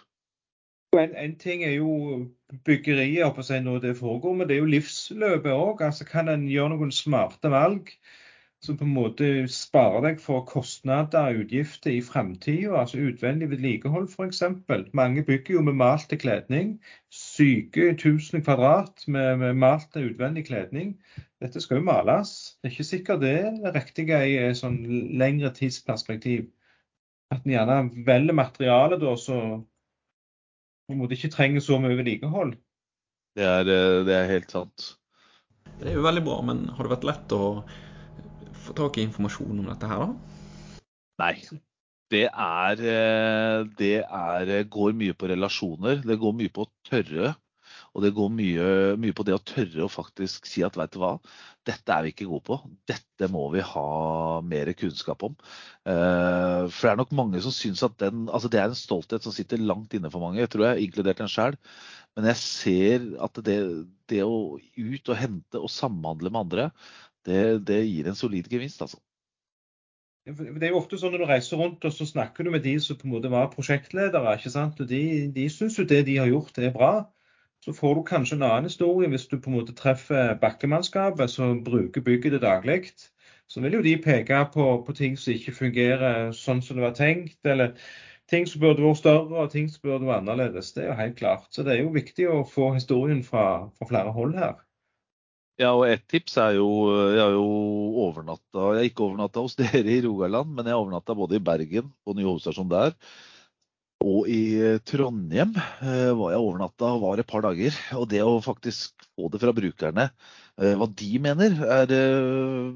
[0.96, 2.26] En, en ting er jo
[2.64, 5.82] byggeriet når det foregår, men det er jo livsløpet òg.
[5.84, 7.92] Altså, kan en gjøre noen smarte valg?
[8.64, 12.74] Som på en måte sparer deg for kostnader og utgifter i framtida.
[12.80, 14.42] Altså utvendig vedlikehold f.eks.
[14.98, 16.76] Mange bygger jo med malt til kledning.
[17.14, 20.96] Syke 1000 kvadrat med, med malt til utvendig kledning.
[21.44, 22.58] Dette skal jo males.
[22.62, 24.82] Det er ikke sikkert det er det riktige i et sånn
[25.20, 26.48] lengre tidsperspektiv.
[27.34, 29.40] At en gjerne velger materiale da, så
[30.86, 32.56] på en måte ikke trenger så mye vedlikehold.
[33.36, 34.94] Det er, eh, det er helt sant.
[35.80, 37.44] Det er jo veldig bra, men har det vært lett å
[38.66, 40.82] få tak i informasjon om dette her, da?
[41.22, 41.34] Nei.
[42.14, 46.04] Det er, eh, det er, eh, går mye på relasjoner.
[46.06, 47.36] Det går mye på å tørre.
[47.96, 48.66] Og det går mye,
[49.00, 51.14] mye, på det å tørre å faktisk si at veit du hva,
[51.66, 52.58] dette er vi ikke gode på.
[52.92, 55.38] Dette må vi ha mer kunnskap om.
[55.88, 59.24] Eh, for det er nok mange som syns at den Altså det er en stolthet
[59.24, 61.58] som sitter langt inne for mange, tror jeg, inkludert en sjæl.
[62.16, 63.58] Men jeg ser at det,
[64.12, 66.70] det å ut og hente og samhandle med andre,
[67.26, 69.02] det, det gir en solid gevinst, altså.
[70.26, 72.72] Det er jo ofte sånn når du reiser rundt og så snakker du med de
[72.82, 74.32] som på en måte var prosjektledere.
[74.40, 74.80] ikke sant?
[74.82, 75.02] Og De,
[75.36, 76.94] de syns jo det de har gjort er bra.
[77.62, 81.62] Så får du kanskje en annen historie hvis du på en måte treffer bakkemannskapet som
[81.66, 82.80] bruker bygget til daglig.
[83.48, 86.98] Så vil jo de peke på, på, ting som ikke fungerer sånn som det var
[86.98, 87.78] tenkt, eller
[88.30, 90.74] ting som burde vært større og ting som burde vært annerledes.
[90.74, 91.50] Det er jo helt klart.
[91.54, 93.46] Så det er jo viktig å få historien fra,
[93.78, 94.58] fra flere hold her.
[95.62, 96.68] Ja, og et tips er jo
[97.16, 97.46] Jeg har jo
[98.04, 101.94] overnatta Jeg har ikke overnatta hos dere i Rogaland, men jeg overnatta både i Bergen,
[102.04, 102.96] på nye hovedstasjon der,
[104.06, 104.42] og i
[104.86, 107.78] Trondheim eh, var jeg overnatta og var et par dager.
[107.98, 110.10] Og det å faktisk få det fra brukerne,
[110.60, 112.68] eh, hva de mener er eh,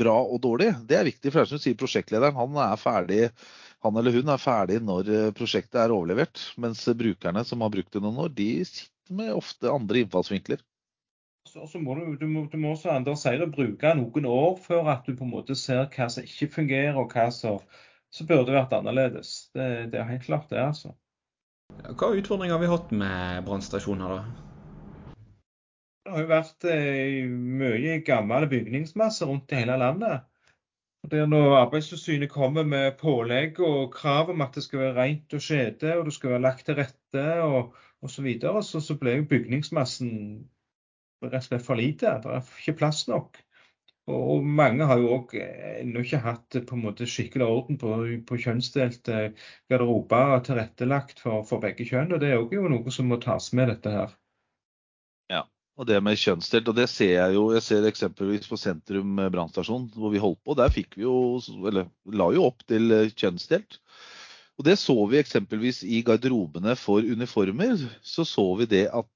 [0.00, 1.28] bra og dårlig, det er viktig.
[1.28, 3.20] For det er som du sier, prosjektlederen han er ferdig
[3.84, 6.40] han eller hun er ferdig når prosjektet er overlevert.
[6.60, 10.64] Mens brukerne som har brukt det noen år, de sitter med ofte andre innfallsvinkler.
[11.50, 14.90] Så, så må du, du, må, du må også Anders sier, bruke noen år før
[14.92, 17.56] at du på en måte ser hva som ikke fungerer, og hva som,
[18.14, 19.32] så burde vært annerledes.
[19.56, 20.60] Det, det, er helt klart, det.
[20.62, 20.92] altså.
[21.90, 24.46] Hva utfordringer har vi hatt med brannstasjoner, da?
[26.04, 27.34] Det har jo vært eh,
[27.64, 30.22] mye gammel bygningsmasse rundt i hele landet.
[31.10, 35.34] Det er når Arbeidstilsynet kommer med pålegg og krav om at det skal være rent
[35.34, 37.74] og skjede, og det skal være lagt til rette og
[38.06, 40.10] osv., så, videre, så, så ble bygningsmassen
[41.28, 42.16] rett og slett for lite.
[42.24, 43.40] Det er ikke plass nok.
[44.10, 47.92] Og mange har jo òg ennå ikke hatt på en måte skikkelig orden på,
[48.26, 49.20] på kjønnsdelte
[49.70, 52.14] garderober tilrettelagt for, for, begge kjønn.
[52.14, 54.16] og Det er jo noe som må tas med dette her.
[55.30, 55.44] Ja,
[55.78, 57.44] og det med kjønnsdelt, og det ser jeg jo.
[57.54, 60.58] Jeg ser eksempelvis på Sentrum brannstasjon hvor vi holdt på.
[60.58, 63.78] Der fikk vi jo, eller la jo opp til kjønnsdelt.
[64.60, 67.78] Og det så vi eksempelvis i garderobene for uniformer.
[68.02, 69.08] Så så vi det at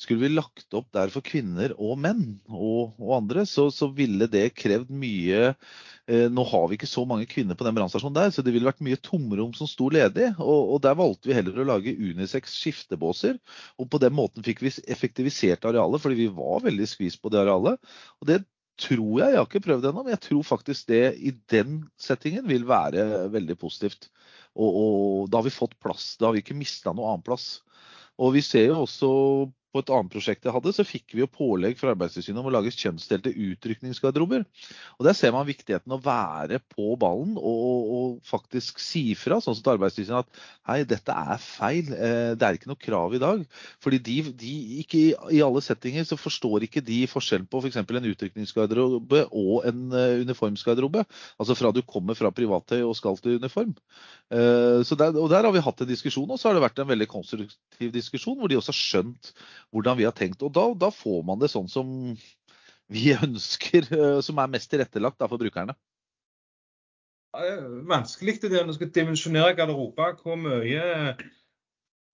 [0.00, 4.28] skulle vi lagt opp der for kvinner og menn og, og andre, så, så, ville
[4.32, 8.32] det krevd mye eh, Nå har vi ikke så mange kvinner på den brannstasjonen der,
[8.32, 10.30] så det ville vært mye tomrom som sto ledig.
[10.38, 13.36] Og, og der valgte vi heller å lage unisex skiftebåser.
[13.76, 17.42] Og på den måten fikk vi effektivisert arealet, fordi vi var veldig skvis på det
[17.44, 17.92] arealet.
[18.22, 18.40] Og det
[18.80, 22.48] tror jeg, jeg har ikke prøvd ennå, men jeg tror faktisk det i den settingen
[22.48, 24.08] vil være veldig positivt.
[24.56, 26.14] Og, og da har vi fått plass.
[26.16, 27.58] Da har vi ikke mista noe annen plass.
[28.20, 29.10] Og vi ser jo også
[29.70, 32.54] på et annet prosjekt jeg hadde, så fikk vi jo pålegg fra Arbeidstilsynet om å
[32.54, 34.44] lage kjønnsdelte utrykningsgarderober.
[34.98, 39.56] Og Der ser man viktigheten å være på ballen og, og faktisk si fra, sånn
[39.56, 41.92] som til Arbeidstilsynet at hei, dette er feil.
[41.94, 43.44] Eh, det er ikke noe krav i dag.
[43.84, 47.80] Fordi de, de ikke i alle settinger så forstår ikke de forskjell på f.eks.
[47.80, 51.06] For en utrykningsgarderobe og en eh, uniformsgarderobe.
[51.40, 53.76] Altså fra du kommer fra privattøy og skal til uniform.
[54.30, 56.82] Eh, så der, og der har vi hatt en diskusjon, og så har det vært
[56.82, 59.32] en veldig konstruktiv diskusjon hvor de også har skjønt
[59.74, 60.42] hvordan vi har tenkt.
[60.46, 61.92] Og da, da får man det sånn som
[62.90, 65.76] vi ønsker, eh, som er mest tilrettelagt for brukerne.
[67.38, 70.16] Er vanskelig det når du skal dimensjonere garderober.
[70.18, 71.14] Hvor mye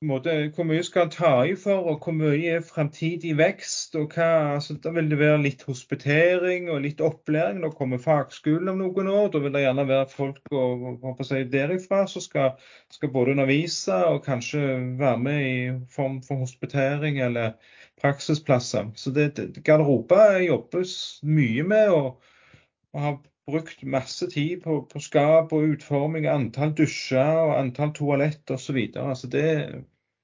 [0.05, 3.95] måte, hvor mye skal en ta i for, og hvor mye er fremtidig vekst?
[3.97, 7.63] og hva, altså, Da vil det være litt hospitering og litt opplæring.
[7.63, 9.31] Nå kommer fagskolen om noen år.
[9.33, 12.53] Da vil det gjerne være folk og, og, si, derifra som skal,
[12.93, 14.63] skal, både undervise og kanskje
[15.01, 15.57] være med i
[15.97, 17.57] form for hospitering eller
[18.03, 18.93] praksisplasser.
[18.95, 21.89] Så det, det garderober jobbes mye med.
[21.89, 22.21] og,
[22.93, 28.51] og har brukt masse tid på, på skap og utforming, antall dusjer og antall toalett
[28.51, 28.81] osv.
[28.99, 29.47] Altså det,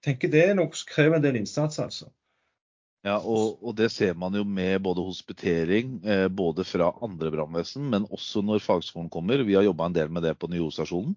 [0.05, 2.11] tenker det som krever en del innsats, altså.
[3.03, 7.89] Ja, og, og, det ser man jo med både hospitering, eh, både fra andre brannvesen,
[7.91, 9.43] men også når fagskolen kommer.
[9.43, 11.17] Vi har jobba en del med det på Nyo-stasjonen.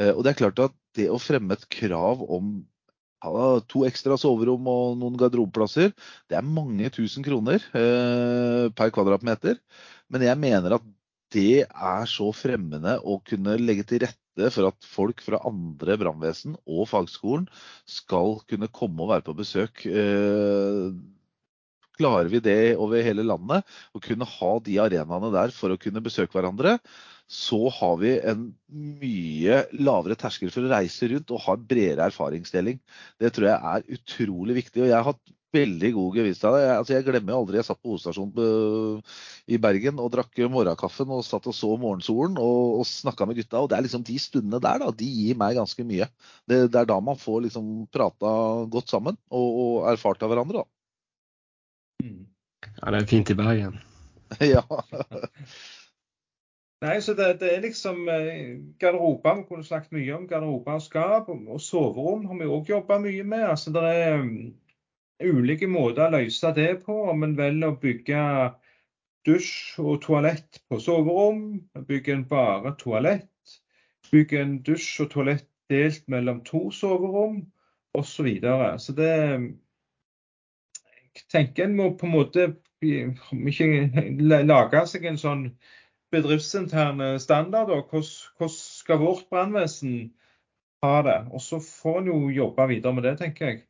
[0.00, 2.54] Eh, og det er klart at det å fremme et krav om
[3.20, 5.92] ja, to ekstra soverom og noen garderobeplasser,
[6.32, 9.60] det er mange tusen kroner eh, per kvadratmeter.
[10.08, 10.88] Men jeg mener at
[11.34, 16.56] det er så fremmende å kunne legge til rette for at folk fra andre brannvesen
[16.64, 17.46] og fagskolen
[17.88, 19.84] skal kunne komme og være på besøk.
[19.86, 20.90] Eh,
[22.00, 26.02] klarer vi det over hele landet, å kunne ha de arenaene der for å kunne
[26.04, 26.78] besøke hverandre,
[27.30, 28.48] så har vi en
[28.98, 32.80] mye lavere terskel for å reise rundt og ha bredere erfaringsdeling.
[33.22, 34.82] Det tror jeg er utrolig viktig.
[34.82, 36.62] og Jeg har hatt veldig god gevinst av det.
[36.64, 39.02] Jeg, altså, jeg glemmer aldri jeg satt på hovedstasjonen
[39.50, 43.62] i Bergen og drakk morgenkaffen og satt og så morgensolen og, og snakka med gutta.
[43.62, 46.08] og det er liksom De stundene der da, de gir meg ganske mye.
[46.48, 48.34] Det, det er da man får liksom prata
[48.70, 50.62] godt sammen og, og erfart av hverandre.
[50.62, 52.06] da.
[52.06, 52.24] Mm.
[52.80, 53.82] Ja, det er fint i Bergen.
[54.54, 54.64] ja.
[56.80, 60.84] Nei, så det, det, er liksom eh, Garderober, vi kunne snakket mye om garderober og
[60.84, 61.28] skap.
[61.28, 63.44] Og soverom har vi òg jobba mye med.
[63.50, 64.22] altså det er
[65.22, 66.96] ulike måter å løse det på.
[67.12, 68.24] Om en velger å bygge
[69.28, 73.56] dusj og toalett på soverom, bygge en bare toalett,
[74.10, 77.42] bygge en dusj og toalett delt mellom to soverom
[77.94, 78.10] osv.
[78.14, 78.78] Så, videre.
[78.78, 79.12] så det
[81.10, 82.46] jeg tenker en må på en måte
[82.80, 85.44] ikke lage seg en sånn
[86.14, 87.72] bedriftsinterne standard.
[87.90, 90.12] Hvordan, skal vårt brannvesen
[90.84, 91.18] ha det?
[91.34, 93.60] Og så får en jo jobbe videre med det, tenker jeg.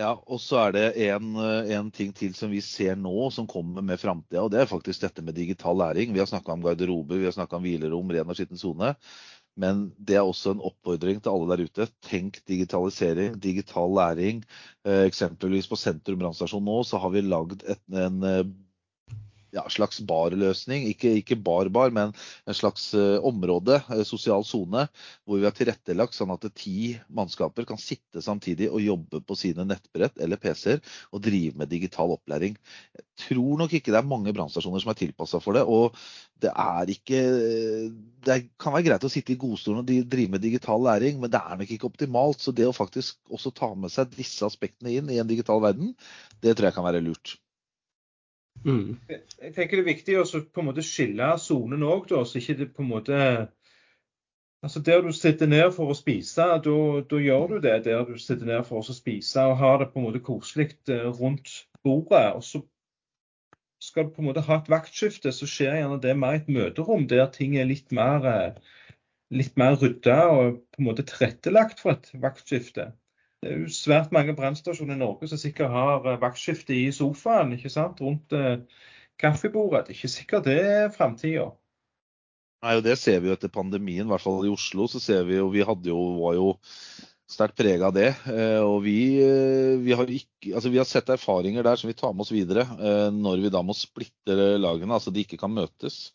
[0.00, 3.84] Ja, og så er det en, en, ting til som vi ser nå, som kommer
[3.84, 4.40] med framtida.
[4.42, 6.14] Og det er faktisk dette med digital læring.
[6.14, 8.94] Vi har snakka om garderober, vi har snakka om hvilerom, ren og skitten sone.
[9.60, 11.86] Men det er også en oppfordring til alle der ute.
[12.08, 14.40] Tenk digitalisering, digital læring.
[14.86, 18.46] Eh, eksempelvis på Sentrum brannstasjon nå så har vi lagd en eh,
[19.52, 20.86] ja, slags barløsning.
[20.90, 22.12] Ikke, bar-bar, men
[22.48, 24.86] en slags uh, område, uh, sosial sone,
[25.26, 29.66] hvor vi har tilrettelagt sånn at ti mannskaper kan sitte samtidig og jobbe på sine
[29.68, 32.56] nettbrett eller PC-er og drive med digital opplæring.
[32.96, 35.66] Jeg tror nok ikke det er mange brannstasjoner som er tilpassa for det.
[35.68, 35.96] og
[36.42, 37.18] det er ikke
[38.26, 41.38] Det kan være greit å sitte i godstolen og drive med digital læring, men det
[41.38, 42.42] er nok ikke optimalt.
[42.42, 45.94] Så det å faktisk også ta med seg disse aspektene inn i en digital verden,
[46.42, 47.36] det tror jeg kan være lurt.
[48.64, 48.98] Mm.
[49.08, 52.70] Jeg tenker det er viktig å på en måte skille sonen òg, så ikke det
[52.76, 53.18] på en måte
[54.62, 58.46] Altså Der du sitter ned for å spise, da gjør du det der du sitter
[58.46, 61.50] ned for å spise og har det på en måte koselig eh, rundt
[61.82, 62.28] bordet.
[62.36, 62.62] og så
[63.82, 67.08] skal du på en måte ha et vaktskifte, så skjer gjerne det mer et møterom
[67.10, 68.94] der ting er litt mer, eh,
[69.34, 72.92] litt mer rydda og på en måte tilrettelagt for et vaktskifte.
[73.42, 77.50] Det er jo svært mange brannstasjoner i Norge som sikkert har eh, vaktskifte i sofaen
[77.56, 77.98] ikke sant?
[77.98, 78.60] rundt eh,
[79.18, 79.88] kaffebordet.
[79.88, 81.48] Det er ikke sikkert det er framtida.
[82.62, 84.86] Nei, og Det ser vi jo etter pandemien, i hvert fall i Oslo.
[84.86, 86.52] så ser Vi jo, vi jo, var jo
[87.26, 88.12] sterkt prega av det.
[88.30, 88.96] Eh, og vi,
[89.82, 92.68] vi, har ikke, altså vi, har sett erfaringer der som vi tar med oss videre
[93.10, 96.12] når vi da må splitte lagene, altså de ikke kan møtes.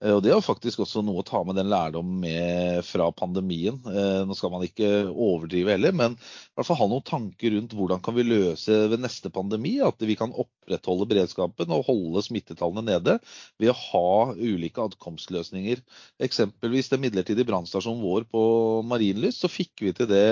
[0.00, 3.76] Eh, og Det er faktisk også noe å ta med den lærdom med fra pandemien.
[3.84, 7.76] Eh, nå skal man ikke overdrive heller, men i hvert fall ha noen tanker rundt
[7.76, 9.76] hvordan kan vi løse ved neste pandemi.
[9.84, 13.18] At vi kan opprettholde beredskapen og holde smittetallene nede
[13.60, 15.84] ved å ha ulike adkomstløsninger.
[16.24, 18.42] Eksempelvis den midlertidige brannstasjonen vår på
[18.88, 20.26] Marienlyst, så fikk vi til det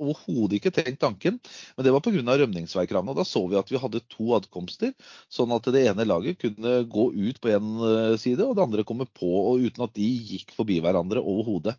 [0.00, 1.38] overhodet ikke tenkt tanken,
[1.76, 2.22] men det var pga.
[2.42, 3.16] rømningsveikravene.
[3.16, 4.92] Da så vi at vi hadde to adkomster,
[5.32, 8.86] sånn at det ene laget kunne gå ut på én eh, side, og det andre
[8.88, 11.76] komme på, og uten at de gikk forbi hverandre overhodet.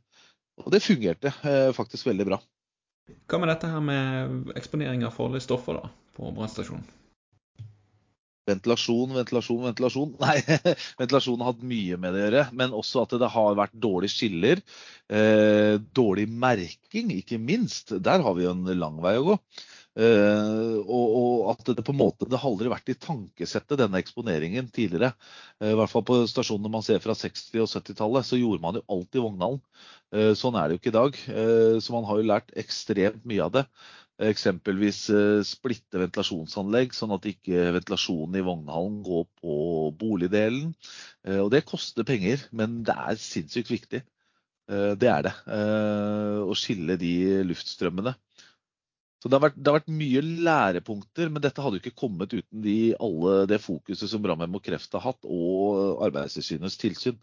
[0.63, 2.41] Og det fungerte eh, faktisk veldig bra.
[3.27, 6.85] Hva med dette her med eksponering av farlige stoffer da, på brannstasjonen?
[8.49, 10.15] Ventilasjon, ventilasjon, ventilasjon.
[10.23, 10.37] Nei,
[10.99, 12.47] ventilasjon har hatt mye med det å gjøre.
[12.59, 14.63] Men også at det har vært dårlige skiller.
[15.07, 17.95] Eh, dårlig merking, ikke minst.
[18.03, 19.39] Der har vi jo en lang vei å gå.
[19.93, 23.99] Eh, og, og, at det på en måte det har aldri vært i tankesettet, denne
[24.01, 25.13] eksponeringen tidligere.
[25.61, 28.79] Eh, I hvert fall på stasjonene man ser fra 60- og 70-tallet, så gjorde man
[28.79, 29.61] jo alt i Vognhallen.
[30.13, 31.19] Eh, sånn er det jo ikke i dag.
[31.31, 33.67] Eh, så man har jo lært ekstremt mye av det.
[34.21, 39.55] Eksempelvis eh, splitte ventilasjonsanlegg, sånn at ikke ventilasjonen i vognhallen går på
[39.97, 40.75] boligdelen.
[41.25, 44.03] Eh, og det koster penger, men det er sinnssykt viktig.
[44.69, 45.33] Eh, det er det.
[46.45, 47.15] Å skille de
[47.49, 48.13] luftstrømmene.
[49.23, 52.35] Så det har, vært, det har, vært, mye lærepunkter, men dette hadde jo ikke kommet
[52.35, 57.17] uten de, alle det fokuset som Brannvern og Kreft har hatt, og Arbeidstilsynets tilsyn.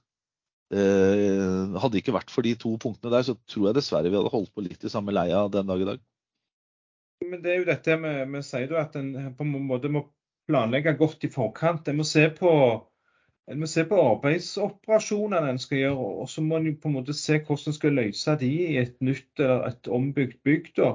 [0.73, 4.33] hadde det ikke vært for de to punktene der, så tror jeg dessverre vi hadde
[4.33, 6.09] holdt på litt i samme leia den dag i dag.
[7.21, 10.07] Men det er jo dette vi, sier at en på en måte må
[10.49, 11.89] planlegge godt i forkant.
[11.89, 12.53] En må se på,
[13.61, 17.39] må se på arbeidsoperasjonene en skal gjøre, og så må en på en måte se
[17.39, 20.73] hvordan en skal løse de i et nytt eller et ombygd bygg.
[20.81, 20.95] da.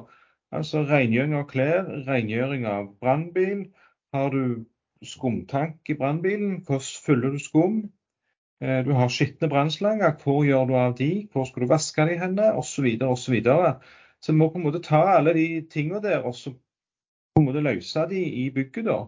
[0.56, 3.68] Altså rengjøring av klær, rengjøring av brannbil.
[4.16, 4.66] Har du
[5.06, 7.84] skumtank i brannbilen, hvordan fyller du skum?
[8.64, 11.28] Eh, du har skitne brannslanger, hvor gjør du av de?
[11.32, 12.54] Hvor skal du vaske de henne?
[12.56, 12.88] Osv.
[13.04, 13.36] osv.
[14.26, 16.50] Så vi må på en måte ta alle de tingene der og så
[17.36, 18.88] på en måte løse de i bygget.
[18.88, 19.04] da.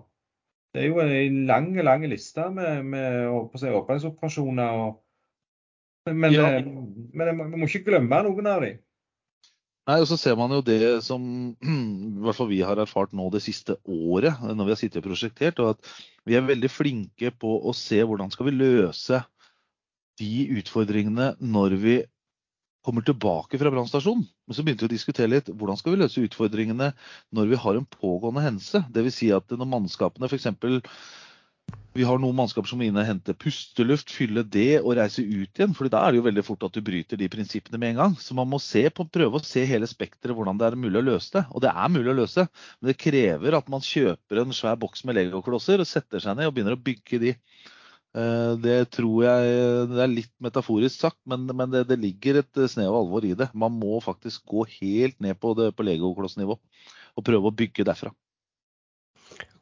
[0.75, 4.81] Det er jo en lang lang liste med, med åpningsoperasjoner.
[4.83, 6.51] Og, men, ja.
[6.59, 8.75] Eh, men, vi må ikke glemme noen av de.
[9.87, 11.23] Nei, og så ser man jo det som
[11.63, 15.07] i hvert fall vi har erfart nå det siste året, når vi har sittet og
[15.07, 15.95] prosjektert, og at
[16.27, 19.23] vi er veldig flinke på å se hvordan skal vi løse
[20.21, 21.97] de utfordringene når vi
[22.87, 24.25] kommer tilbake fra brannstasjonen.
[24.51, 26.93] Så begynte vi å diskutere litt hvordan skal vi løse utfordringene
[27.35, 28.85] når vi har en pågående hendelse.
[28.95, 29.17] Dvs.
[29.19, 30.47] Si at når mannskapene f.eks.
[31.97, 35.59] Vi har noen mannskaper som må inn og hente pusteluft, fylle det og reise ut
[35.59, 35.73] igjen.
[35.75, 38.13] for da er det jo veldig fort at du bryter de prinsippene med en gang.
[38.21, 41.33] Så man må på, prøve å se hele spekteret hvordan det er mulig å løse
[41.39, 41.43] det.
[41.51, 42.45] Og det er mulig å løse,
[42.79, 46.47] men det krever at man kjøper en svær boks med legoklosser og setter seg ned
[46.47, 47.33] og begynner å bygge de.
[48.17, 49.57] Eh, det tror jeg
[49.91, 53.35] det er litt metaforisk sagt, men, men det, det, ligger et snev av alvor i
[53.37, 53.49] det.
[53.53, 58.13] Man må faktisk gå helt ned på, på legoklossnivå og prøve å bygge derfra.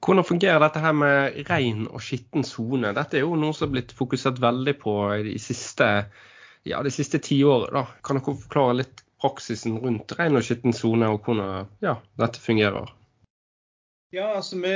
[0.06, 2.94] Hvordan fungerer dette her med ren og skitten sone?
[2.96, 4.94] Dette er jo noe som har blitt fokusert veldig på
[5.26, 5.88] de siste,
[6.68, 7.88] ja, de siste ti årene.
[8.06, 12.92] Kan dere forklare litt praksisen rundt ren og skitten sone, og hvordan ja, dette fungerer?
[14.16, 14.70] Ja, altså vi,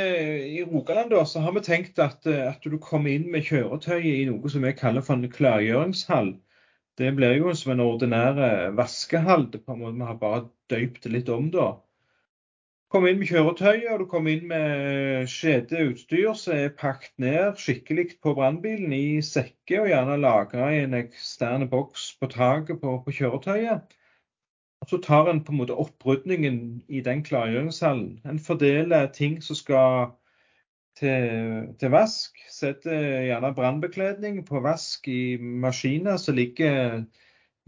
[0.59, 4.07] I Rogaland da, så har vi tenkt at, eh, at du kommer inn med kjøretøyet
[4.09, 6.33] i noe som vi kaller for en klargjøringshall.
[6.99, 8.75] Det blir jo som en ordinær vaskehall.
[8.81, 9.45] vaskehall.
[9.63, 10.41] på en måte Vi har bare
[10.73, 11.69] døypt det litt om da.
[12.91, 17.55] Kom inn med kjøretøyet, og du kommer inn med skjede utstyr som er pakket ned
[17.63, 22.97] skikkelig på brannbilen i sekker, og gjerne lagra i en ekstern boks på taket på,
[23.05, 23.98] på kjøretøyet.
[24.87, 28.21] Så tar en på en måte opprydningen i den klargjøringshallen.
[28.25, 30.11] En fordeler ting som skal
[30.99, 32.39] til, til vask.
[32.49, 37.03] Setter gjerne brannbekledning på vask i maskiner som ligger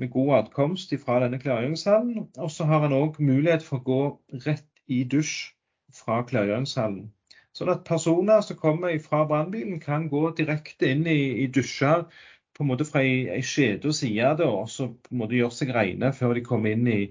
[0.01, 2.29] med god adkomst fra denne klargjøringshallen.
[2.37, 4.01] Og så har en òg mulighet for å gå
[4.47, 5.51] rett i dusj
[5.95, 7.09] fra klargjøringshallen.
[7.51, 12.05] Sånn at personer som kommer fra brannbilen, kan gå direkte inn i, i dusjer
[12.53, 16.11] på en måte fra ei, skjede side, og så på en måte gjøre seg reine
[16.15, 17.01] før de kommer inn i,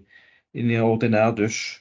[0.54, 1.79] inn i ordinær dusj.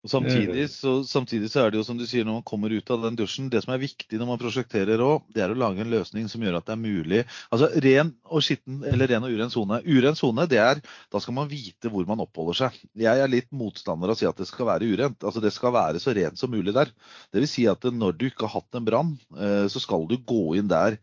[0.00, 2.90] Og samtidig så, samtidig så, er det jo som du sier når man kommer ut
[2.94, 5.84] av den dusjen, det som er viktig når man prosjekterer òg, det er å lage
[5.84, 7.20] en løsning som gjør at det er mulig
[7.52, 9.80] Altså ren og skitten eller ren og uren sone.
[9.84, 10.80] Uren sone, det er
[11.12, 12.78] Da skal man vite hvor man oppholder seg.
[12.96, 15.20] Jeg er litt motstander av å si at det skal være urent.
[15.20, 16.92] Altså det skal være så rent som mulig der.
[17.28, 20.16] Det vil si at når du ikke har hatt en brann, eh, så skal du
[20.16, 20.96] gå inn der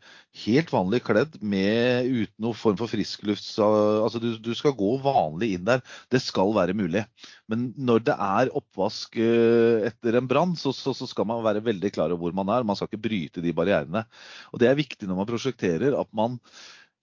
[0.45, 3.45] helt vanlig kledd med uten noen form for friskluft.
[3.61, 5.83] Altså du, du skal gå vanlig inn der.
[6.13, 7.05] Det skal være mulig.
[7.51, 11.63] Men når det er oppvask eh, etter en brann, så, så, så, skal man være
[11.63, 12.67] veldig klar over hvor man er.
[12.67, 14.03] Man skal ikke bryte de barrierene.
[14.51, 16.41] Og Det er viktig når man prosjekterer at man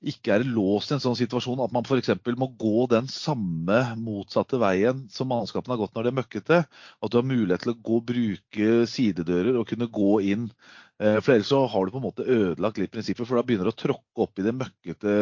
[0.04, 2.10] ikke er låst i en sånn situasjon at man f.eks.
[2.36, 6.58] må gå den samme motsatte veien som mannskapene har gått når det er møkkete.
[6.68, 10.50] At du har mulighet til å gå bruke sidedører og kunne gå inn
[10.94, 13.72] for ellers så har du på en måte ødelagt litt prinsippet, for da begynner du
[13.72, 15.14] å tråkke opp i det møkkete,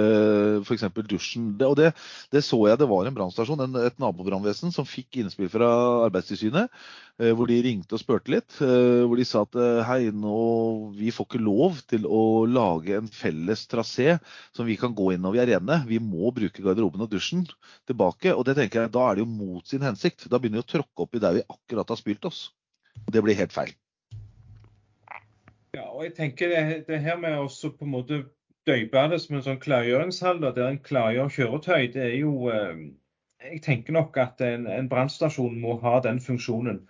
[0.66, 0.84] f.eks.
[1.08, 1.46] dusjen.
[1.56, 1.92] Det, og det,
[2.34, 5.70] det, så jeg det var en brannstasjon, et nabobrannvesen, som fikk innspill fra
[6.04, 6.68] Arbeidstilsynet.
[7.20, 8.56] Eh, hvor de ringte og spurte litt.
[8.64, 9.58] Eh, hvor de sa at
[9.88, 10.36] hei, nå,
[10.96, 14.16] vi får ikke lov til å lage en felles trasé
[14.56, 15.82] som vi kan gå inn når vi er rene.
[15.88, 17.44] Vi må bruke garderoben og dusjen
[17.88, 18.34] tilbake.
[18.34, 20.26] Og det tenker jeg, da er det jo mot sin hensikt.
[20.28, 22.46] Da begynner vi å tråkke opp i der vi akkurat har spylt oss.
[23.08, 23.76] Det blir helt feil.
[25.92, 28.18] Og jeg tenker det, det her med å på en måte
[28.68, 32.82] døype det som en sånn klargjøringshall, der en klargjør kjøretøy, det er jo eh,
[33.42, 36.84] Jeg tenker nok at en, en brannstasjon må ha den funksjonen.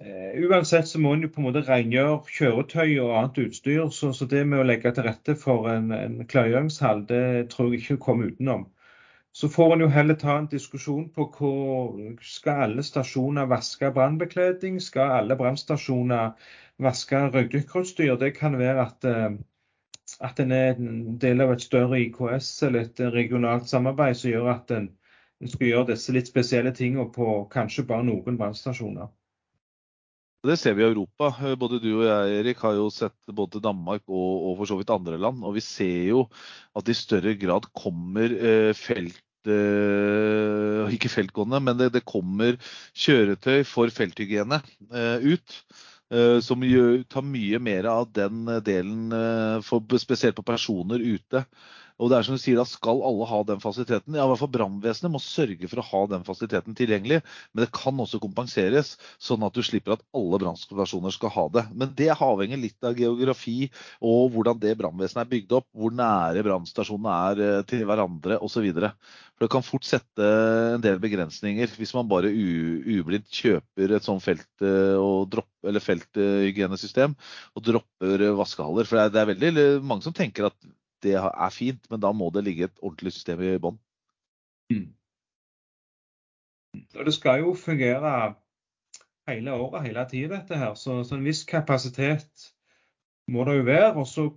[0.00, 3.88] Uh, uansett så må en jo på en måte rengjøre kjøretøy og annet utstyr.
[3.92, 7.82] Så, så, det med å legge til rette for en, en klargjøringshall, det tror jeg
[7.82, 8.68] ikke kommer utenom.
[9.32, 14.80] Så får en jo heller ta en diskusjon på hvor skal alle stasjoner vaske brannbekledning?
[14.82, 16.32] Skal alle brannstasjoner
[16.82, 18.16] vaske røykdykkerutstyr?
[18.18, 19.30] Det kan være at, eh,
[20.20, 24.50] at en er en del av et større IKS eller et regionalt samarbeid som gjør
[24.56, 24.90] at en,
[25.46, 29.08] skal gjøre disse litt spesielle tingene på kanskje bare noen brannstasjoner.
[30.40, 31.28] Det ser vi i Europa.
[31.60, 34.92] Både du og jeg Erik, har jo sett både Danmark og, og for så vidt
[34.94, 35.42] andre land.
[35.44, 36.22] Og vi ser jo
[36.78, 39.20] at i større grad kommer eh, felt
[39.50, 42.56] eh, Ikke feltgående, men det, det, kommer
[42.96, 45.60] kjøretøy for felthygiene eh, ut.
[46.10, 51.44] Eh, som gjør, tar mye mer av den delen, eh, for, spesielt på personer ute.
[52.00, 54.16] Og det er som du sier, da skal alle ha den fasiliteten.
[54.16, 57.20] Ja, i hvert fall Brannvesenet må sørge for å ha den fasiliteten tilgjengelig.
[57.52, 61.66] Men det kan også kompenseres, sånn at du slipper at alle brannstasjoner skal ha det.
[61.76, 63.68] Men det avhenger litt av geografi
[64.00, 65.68] og hvordan det brannvesenet er bygd opp.
[65.76, 68.70] Hvor nære brannstasjonene er eh, til hverandre osv.
[68.80, 70.32] For det kan fort sette
[70.76, 75.84] en del begrensninger hvis man bare ublindt kjøper et sånt felt- eh, og dropper eller
[75.84, 77.12] felthygienesystem
[77.52, 78.88] og dropper vaskehaller.
[78.88, 80.56] For det er, det er veldig mange som tenker at
[81.02, 83.78] det er fint, men da må det ligge et ordentlig system i bånn.
[84.72, 84.88] Mm.
[86.94, 88.34] Det skal jo fungere
[89.28, 90.74] hele året, hele tida, dette her.
[90.74, 92.50] Så, så, en viss kapasitet
[93.30, 93.92] må det jo være.
[93.94, 94.28] Og så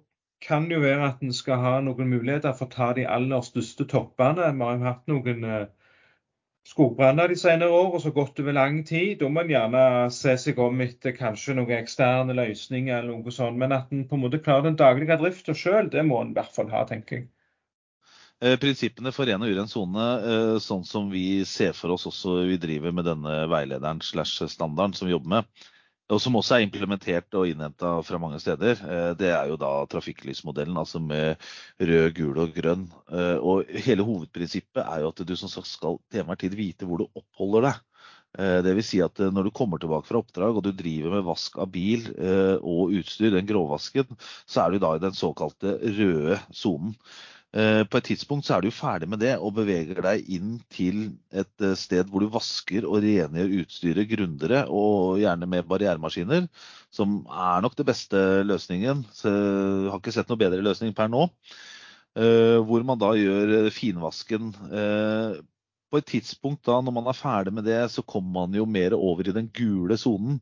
[0.41, 3.45] kan det jo være at en skal ha noen muligheter for å ta de aller
[3.45, 4.49] største toppene.
[4.49, 5.67] Vi har jo hatt noen eh,
[6.67, 9.17] skogbranner de senere år, og så gått over lang tid.
[9.19, 9.83] Da må en gjerne
[10.15, 13.59] se seg om etter kanskje noen eksterne løsninger eller noe sånt.
[13.59, 16.37] Men at en på en måte klarer den daglige drifta sjøl, det må en i
[16.37, 17.29] hvert fall ha, tenker jeg.
[18.43, 22.41] Eh, prinsippene for ren og uren sone, eh, sånn som vi ser for oss også
[22.49, 25.69] vi driver med denne veilederen slash standarden som vi jobber med,
[26.11, 29.71] og som også er implementert og innhenta fra mange steder, eh, det er jo da
[29.91, 31.39] trafikklysmodellen, altså med
[31.79, 32.83] rød, gul og grønn.
[33.07, 36.89] Eh, og hele hovedprinsippet er jo at du som sagt skal til enhver tid vite
[36.89, 37.81] hvor du oppholder deg.
[38.33, 38.63] Dvs.
[38.65, 41.59] det vil si at når du kommer tilbake fra oppdrag og du driver med vask
[41.61, 42.07] av bil
[42.65, 44.17] og utstyr, den gråvasken,
[44.49, 46.95] så er du da i den såkalte røde sonen.
[47.53, 51.03] Eh, på et tidspunkt så er du ferdig med det og beveger deg inn til
[51.29, 56.47] et eh, sted hvor du vasker og rengjør utstyret grundigere, og gjerne med barrieremaskiner,
[56.93, 59.05] som er nok det beste løsningen.
[59.13, 61.27] Så jeg har ikke sett noe bedre løsning per nå.
[62.17, 64.49] Eh, hvor man da gjør finvasken.
[65.93, 68.97] På et tidspunkt da, når man er ferdig med det, så kommer man jo mer
[68.97, 70.39] over i den gule sonen.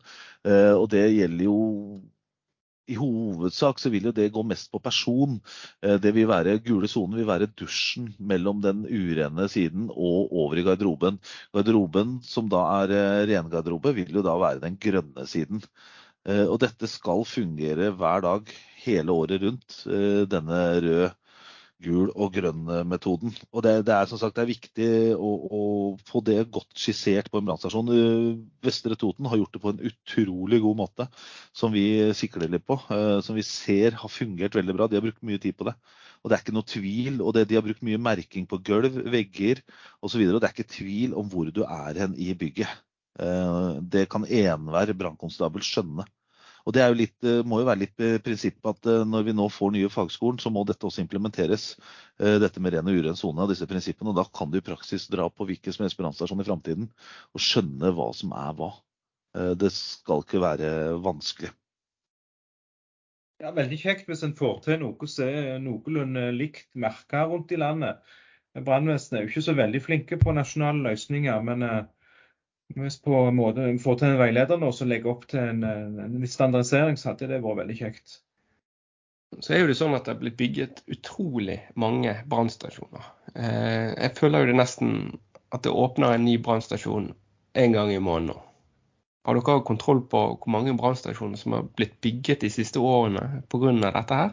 [0.47, 1.57] Og det gjelder jo
[2.89, 5.37] i hovedsak så vil jo det gå mest på person.
[5.83, 10.59] Eh, det vil være Gule sonen vil være dusjen mellom den urene siden og over
[10.59, 11.19] i garderoben.
[11.55, 15.63] Garderoben som da er eh, rengarderobe, vil jo da være den grønne siden.
[16.27, 19.83] Eh, og dette skal fungere hver dag hele året rundt,
[20.31, 21.11] denne røde
[21.81, 23.33] gul og grønn-metoden.
[23.51, 25.61] Og det, det, er som sagt viktig å, å,
[26.07, 27.91] få det godt skissert på en brannstasjon.
[27.95, 28.27] Eh,
[28.65, 31.07] Vestre Toten har gjort det på en utrolig god måte,
[31.57, 31.85] som vi
[32.17, 32.77] sikler litt på.
[32.93, 34.87] Eh, som vi ser har fungert veldig bra.
[34.87, 35.75] De har brukt mye tid på det.
[36.21, 37.19] Og det er ikke noe tvil.
[37.25, 39.63] Og det, de har brukt mye merking på gulv, vegger
[40.01, 40.21] osv.
[40.21, 42.81] Og, og det er ikke tvil om hvor du er hen i bygget.
[43.19, 46.05] Eh, det kan enhver brannkonstabel skjønne.
[46.65, 49.47] Og Det litt, eh, må jo være litt eh, prinsippet at eh, når vi nå
[49.49, 51.75] får nye fagskolen, så må dette også implementeres.
[52.21, 54.11] Dette med ren og uren sone og disse prinsippene.
[54.11, 56.91] og Da kan du i praksis dra på hvilken som helst brannstasjon i framtiden
[57.33, 58.67] og skjønne hva som er hva.
[59.57, 60.69] Det skal ikke være
[61.01, 61.49] vanskelig.
[63.41, 67.57] Ja, Veldig kjekt hvis en får til noe som er noenlunde likt merka rundt i
[67.57, 68.05] landet.
[68.53, 71.65] Brannvesenet er jo ikke så veldig flinke på nasjonale løsninger, men
[72.75, 76.27] hvis på en måte får til en veileder nå som legger opp til en, en,
[76.27, 78.19] standardisering, så hadde det vært veldig kjekt.
[79.39, 83.05] Så er jo det sånn at det er blitt bygget utrolig mange brannstasjoner.
[83.35, 84.95] Eh, jeg føler jo det nesten
[85.55, 87.11] at det åpner en ny brannstasjon
[87.61, 88.39] en gang i måneden.
[89.27, 93.73] Har dere kontroll på hvor mange brannstasjoner som har blitt bygget de siste årene pga.
[93.83, 94.31] dette her?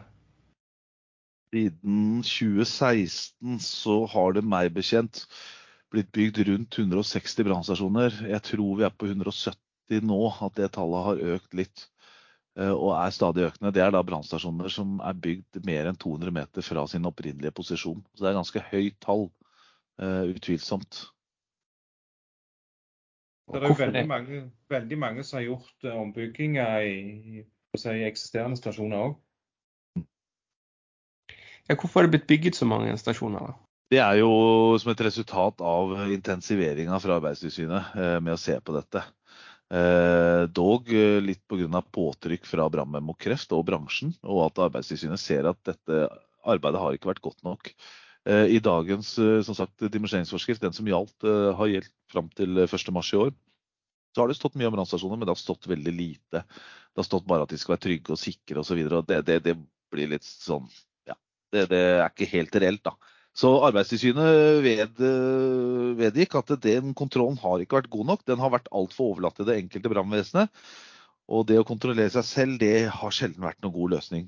[1.53, 5.25] Siden 2016 så har det meg bekjent
[5.93, 8.21] blitt bygd rundt 160 brannstasjoner.
[8.29, 11.87] Jeg tror vi er på 170 nå, at det tallet har økt litt.
[12.59, 13.71] Eh, og er stadig økende.
[13.75, 18.01] Det er da brannstasjoner som er bygd mer enn 200 meter fra sin opprinnelige posisjon.
[18.13, 19.29] Så det er ganske høyt tall,
[20.01, 21.05] uh, utvilsomt.
[23.49, 27.45] Det er jo veldig mange, veldig mange, som har gjort uh, ombygginger i,
[27.77, 29.17] si, eksisterende stasjoner òg.
[31.69, 33.45] Ja, hvorfor har det blitt bygget så mange stasjoner?
[33.45, 33.68] da?
[33.89, 34.31] Det er jo
[34.77, 39.01] som et resultat av intensiveringa fra Arbeidstilsynet uh, med å se på dette.
[39.69, 41.81] Eh, dog eh, litt pga.
[41.93, 46.07] påtrykk fra Brannmenn mot kreft og bransjen, og at Arbeidstilsynet ser at dette
[46.41, 47.69] arbeidet har ikke vært godt nok.
[48.25, 49.11] Eh, I dagens
[49.45, 51.21] som sagt, dimensjoneringsforskrift, den som gjaldt,
[51.57, 53.31] har gjeldt fram til 1.3 i år,
[54.15, 56.41] så har det stått mye om brannstasjoner, men det har stått veldig lite.
[56.41, 58.81] Det har stått bare at de skal være trygge og sikre osv.
[59.05, 59.55] Det, det, det
[59.93, 60.65] blir litt sånn
[61.05, 61.13] Ja,
[61.53, 62.97] det, det er ikke helt reelt, da.
[63.39, 64.99] Så Arbeidstilsynet ved,
[65.99, 68.25] vedgikk at den kontrollen har ikke vært god nok.
[68.27, 70.51] Den har vært altfor overlatt til det enkelte brannvesenet.
[71.29, 74.23] Og det å kontrollere seg selv, det har sjelden vært noen god løsning.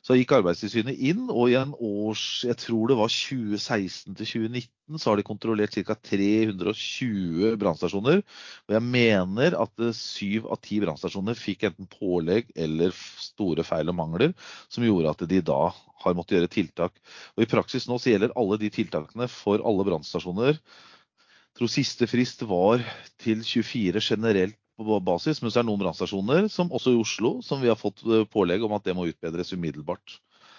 [0.00, 4.96] Så gikk Arbeidstilsynet inn, og i en års, jeg tror det var 2016 til 2019,
[4.96, 5.98] så har de kontrollert ca.
[6.08, 8.24] 320 brannstasjoner.
[8.70, 14.00] Og jeg mener at syv av ti brannstasjoner fikk enten pålegg eller store feil og
[14.00, 14.32] mangler,
[14.72, 15.62] som gjorde at de da
[16.06, 17.00] har måttet gjøre tiltak.
[17.36, 20.56] Og i praksis nå så gjelder alle de tiltakene for alle brannstasjoner.
[20.56, 22.80] Jeg tror siste frist var
[23.20, 27.32] til 24 generelt på basis, men så er det noen brannstasjoner, som også i Oslo,
[27.44, 30.18] som vi har fått eh, pålegg om at det må utbedres umiddelbart.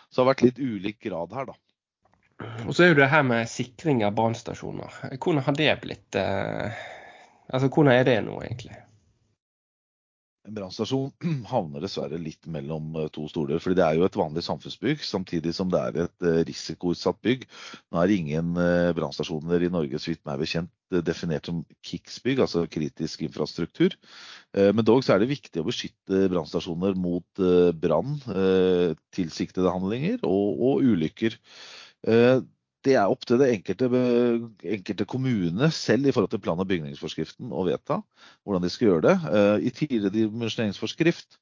[0.10, 1.58] Så det har vært litt ulik grad her, da.
[2.68, 5.00] Og så er jo det her med sikring av brannstasjoner.
[5.18, 6.18] Hvordan har det blitt?
[6.18, 6.84] Eh,
[7.50, 8.78] altså hvordan er det nå, egentlig?
[10.48, 11.12] En brannstasjon
[11.52, 13.60] havner dessverre litt mellom eh, to stoler.
[13.60, 17.44] fordi det er jo et vanlig samfunnsbygg, samtidig som det er et eh, risikoutsatt bygg.
[17.92, 20.74] Nå er ingen eh, brannstasjoner i Norge så vidt meg bekjent
[21.04, 23.98] definert som KIX-bygg, altså kritisk infrastruktur.
[24.56, 27.42] Men dog så er det viktig å beskytte brannstasjoner mot
[27.76, 28.14] brann,
[29.12, 31.36] tilsiktede handlinger og, og ulykker
[32.86, 33.88] det er opp til det enkelte,
[34.78, 38.00] enkelte, kommune selv i forhold til plan- og bygningsforskriften å vedta
[38.46, 39.16] hvordan de skal gjøre det.
[39.32, 41.40] Eh, I tidligere dimensjoneringsforskrift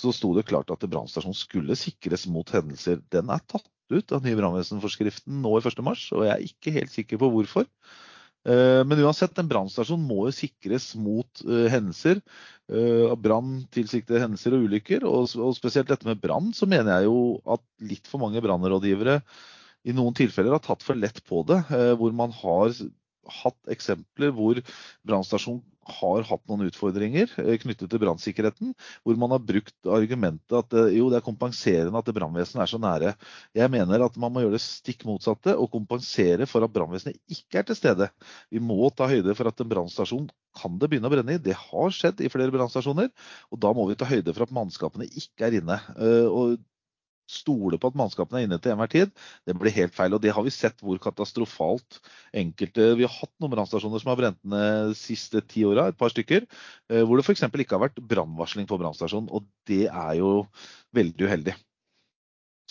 [0.00, 3.02] så sto det klart at brannstasjonen skulle sikres mot hendelser.
[3.12, 6.94] Den er tatt ut av nye brannvesenforskriften nå i 1.3, og jeg er ikke helt
[6.94, 7.66] sikker på hvorfor.
[8.48, 12.22] Eh, men uansett, en brannstasjon må jo sikres mot hendelser.
[13.20, 15.02] Brann, tilsiktede hendelser og ulykker.
[15.02, 19.16] Og spesielt dette med brann, så mener jeg jo at litt for mange brannrådgivere
[19.88, 21.62] i noen tilfeller har tatt for lett på det.
[21.72, 22.74] Eh, hvor man har
[23.30, 24.58] hatt eksempler hvor
[25.06, 28.74] brannstasjonen har hatt noen utfordringer eh, knyttet til brannsikkerheten.
[29.06, 32.80] Hvor man har brukt argumentet at eh, jo, det er kompenserende at brannvesenet er så
[32.82, 33.14] nære.
[33.56, 37.62] Jeg mener at man må gjøre det stikk motsatte og kompensere for at brannvesenet ikke
[37.62, 38.10] er til stede.
[38.52, 40.28] Vi må ta høyde for at en brannstasjon
[40.60, 41.42] kan det begynne å brenne i.
[41.42, 43.08] Det har skjedd i flere brannstasjoner.
[43.54, 45.78] Og da må vi ta høyde for at mannskapene ikke er inne.
[46.26, 46.58] Og
[47.30, 49.14] stole på at mannskapene er inne til enhver tid,
[49.46, 50.16] det blir helt feil.
[50.16, 52.00] Og det har vi sett hvor katastrofalt
[52.36, 55.98] enkelte Vi har hatt noen brannstasjoner som har brent ned de siste ti åra, et
[56.00, 56.46] par stykker,
[56.90, 57.46] eh, hvor det f.eks.
[57.48, 59.30] ikke har vært brannvarsling på brannstasjonen.
[59.32, 60.32] Og det er jo
[60.96, 61.58] veldig uheldig.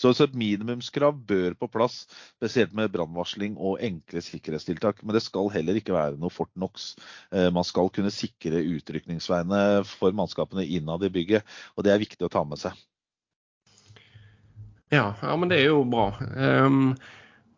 [0.00, 2.06] Så, et minimumskrav bør på plass,
[2.38, 5.02] spesielt med brannvarsling og enkle sikkerhetstiltak.
[5.04, 6.94] Men det skal heller ikke være noe Fort Knox.
[7.34, 12.24] Eh, man skal kunne sikre utrykningsveiene for mannskapene innad i bygget, og det er viktig
[12.24, 12.78] å ta med seg.
[14.90, 16.10] Ja, ja, men det er jo bra.
[16.34, 16.96] Um,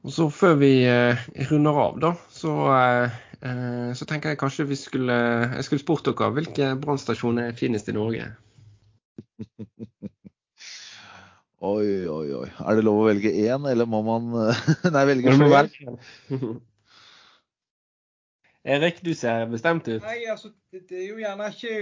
[0.05, 1.21] og så Før vi uh,
[1.51, 5.17] runder av, da, så, uh, så, tenker jeg kanskje vi skulle
[5.57, 8.27] Jeg skulle spurt dere hvilke brannstasjoner er finest i Norge?
[11.73, 12.49] oi, oi, oi.
[12.51, 14.29] Er det lov å velge én, eller må man
[14.95, 15.97] Nei, velge flere?
[18.65, 20.03] Erik, du ser bestemt ut.
[20.05, 21.79] Nei, altså, det, er jo gjerne ikke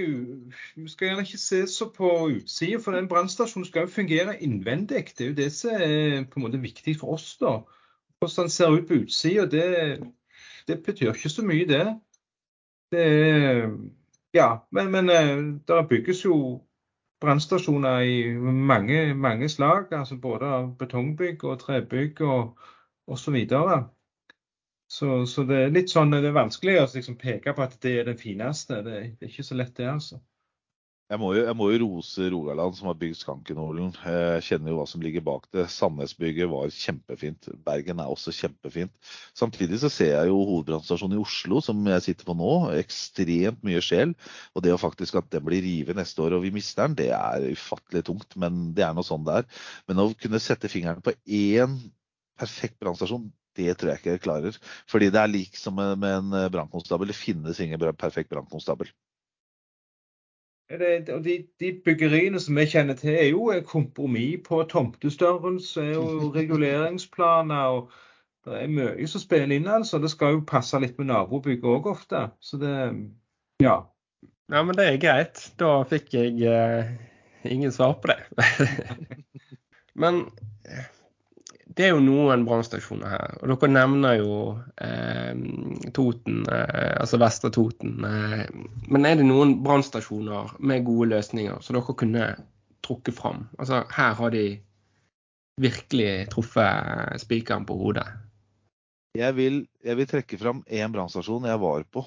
[0.77, 5.05] Vi skal gjerne ikke se så på utsida, for den brannstasjonen skal jo fungere innvendig.
[5.19, 7.59] Det er jo det som er på en måte viktig for oss, da.
[8.21, 9.67] Hvordan den ser ut på utsida, det,
[10.69, 11.85] det, betyr ikke så mye, det.
[12.93, 13.07] Det
[14.35, 15.37] Ja, men, men eh,
[15.69, 16.35] det bygges jo
[17.21, 19.93] brannstasjoner i mange, mange slag.
[19.93, 22.59] altså Både av betongbygg og trebygg og
[23.07, 23.37] osv.
[23.49, 23.85] Så,
[24.91, 28.11] så, det er litt sånn, det er vanskelig å liksom peke på at det er
[28.11, 28.81] den fineste.
[28.83, 30.19] Det, det er ikke så lett, det, altså.
[31.11, 33.89] Jeg må, jo, jeg må, jo, rose Rogaland, som har bygd Skankenålen.
[33.99, 35.65] Jeg kjenner jo hva som ligger bak det.
[35.75, 37.49] Sandnesbygget var kjempefint.
[37.67, 38.93] Bergen er også kjempefint.
[39.35, 43.83] Samtidig så ser jeg jo hovedbrannstasjonen i Oslo, som jeg sitter på nå, ekstremt mye
[43.83, 44.15] sjel.
[44.55, 47.11] Og det å faktisk at den blir revet neste år og vi mister den, det
[47.19, 48.39] er ufattelig tungt.
[48.39, 49.51] Men det er noe sånn det er.
[49.91, 51.75] Men å kunne sette fingeren på én
[52.39, 53.27] perfekt brannstasjon,
[53.59, 54.59] det tror jeg ikke jeg klarer.
[54.91, 57.11] Fordi det er lik som med en brannkonstabel.
[57.11, 58.93] Det finnes ingen perfekt brannkonstabel
[60.79, 67.65] de, de, byggeriene som vi kjenner til, er jo kompromiss på tomtestørrelse og reguleringsplaner.
[67.65, 67.91] og
[68.45, 69.69] Det er mye som spiller inn.
[69.69, 69.99] altså.
[69.99, 72.29] Det skal jo passe litt med nabobygget òg ofte.
[72.41, 72.75] Så det
[73.63, 73.83] ja.
[74.51, 75.43] Ja, men det er greit.
[75.59, 76.95] Da fikk jeg eh,
[77.45, 78.19] ingen svar på det.
[80.03, 80.25] men
[81.77, 83.35] det er jo noen brannstasjoner her.
[83.41, 84.39] Og dere nevner jo
[84.83, 85.35] eh,
[85.95, 88.01] Toten, eh, altså Vestre Toten.
[88.07, 88.43] Eh,
[88.91, 92.33] men er det noen brannstasjoner med gode løsninger som dere kunne
[92.87, 93.45] trukket fram?
[93.59, 94.45] Altså her har de
[95.61, 98.09] virkelig truffet spikeren på hodet.
[99.19, 102.05] Jeg vil, jeg vil trekke fram én brannstasjon jeg var på,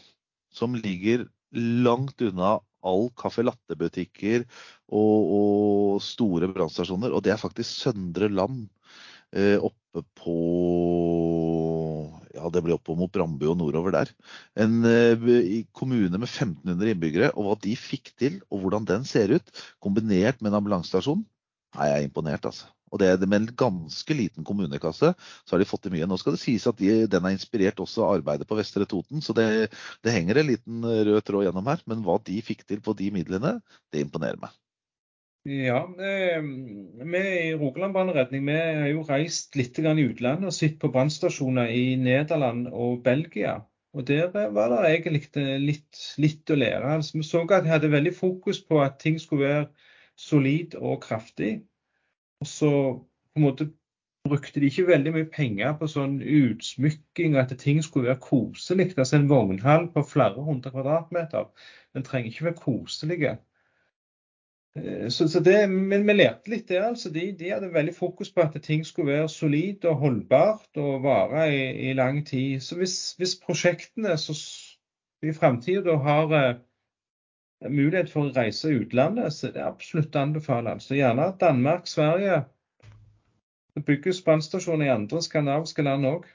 [0.52, 4.44] som ligger langt unna all caffè latte-butikker
[4.92, 7.14] og, og, store brannstasjoner.
[7.16, 8.66] Og det er faktisk Søndre Land
[9.34, 10.38] oppe på
[12.34, 14.12] ja, det blir oppe mot Brandbu og nordover der.
[14.60, 19.36] En eh, kommune med 1500 innbyggere, og hva de fikk til, og hvordan den ser
[19.38, 19.52] ut,
[19.84, 21.24] kombinert med en ambulansestasjon,
[21.78, 22.70] er jeg imponert, altså.
[22.94, 26.06] Og det, Med en ganske liten kommunekasse så har de fått til mye.
[26.06, 29.34] Nå skal det sies at de, den er inspirert også arbeidet på Vestre Toten, så
[29.34, 29.48] det,
[30.06, 31.82] det henger en liten rød tråd gjennom her.
[31.90, 33.56] Men hva de fikk til på de midlene,
[33.90, 34.54] det imponerer meg.
[35.46, 35.80] Ja,
[37.12, 41.68] vi i Rogaland brannredning vi har jo reist litt i utlandet og sett på brannstasjoner
[41.68, 43.58] i Nederland og Belgia.
[43.94, 46.96] Og Der var det egentlig litt, litt å lære.
[46.96, 49.68] Altså, vi så at de hadde veldig fokus på at ting skulle være
[50.16, 51.68] solid og kraftig.
[52.40, 53.72] Og så på en måte
[54.24, 58.94] brukte de ikke veldig mye penger på sånn utsmykking, at ting skulle være koselig.
[58.96, 61.52] Altså En vognhall på flere hundre kvadratmeter,
[61.94, 63.42] den trenger ikke være koselige.
[64.76, 66.88] Eh, så, så det, men vi lærte litt der.
[66.90, 67.12] altså.
[67.14, 71.48] De, de, hadde veldig fokus på at ting skulle være solid og holdbart og vare
[71.54, 72.60] i, i lang tid.
[72.62, 74.36] Så hvis, hvis prosjektene så,
[75.24, 76.56] i framtida har uh,
[77.70, 80.84] mulighet for å reise utlandet, så det er absolutt anbefalende.
[80.84, 82.44] Så gjerne Danmark, Sverige.
[83.74, 86.26] Det bygges brannstasjoner i andre skandinaviske land òg.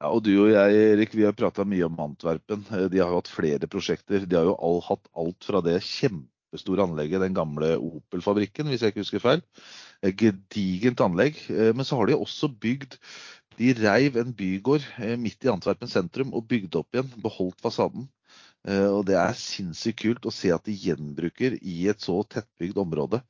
[0.00, 2.64] Ja, og Du og jeg Erik, vi har prata mye om Antwerpen.
[2.70, 4.26] Eh, de har jo hatt flere prosjekter.
[4.28, 8.82] De har jo all, hatt alt fra det kjempe kjempestore anlegget, den gamle Opel-fabrikken, hvis
[8.82, 9.42] jeg ikke husker feil.
[10.02, 11.36] Et gedigent anlegg.
[11.50, 12.98] Eh, men så har de også bygd
[13.56, 17.08] De reiv en bygård eh, midt i Antwerpen sentrum og bygde opp igjen.
[17.22, 18.08] Beholdt fasaden.
[18.68, 22.76] Eh, og det er sinnssykt kult å se at de gjenbruker i et så tettbygd
[22.82, 23.22] område.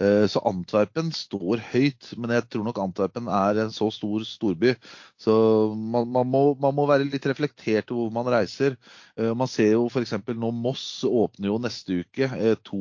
[0.00, 4.72] Eh, så Antwerpen står høyt, men jeg tror nok Antwerpen er en så stor storby.
[5.20, 5.34] Så
[5.76, 8.78] man, man, må, man må, være litt reflektert over hvor man reiser.
[9.20, 10.16] Eh, man ser jo f.eks.
[10.32, 12.80] nå Moss åpner jo neste uke eh, to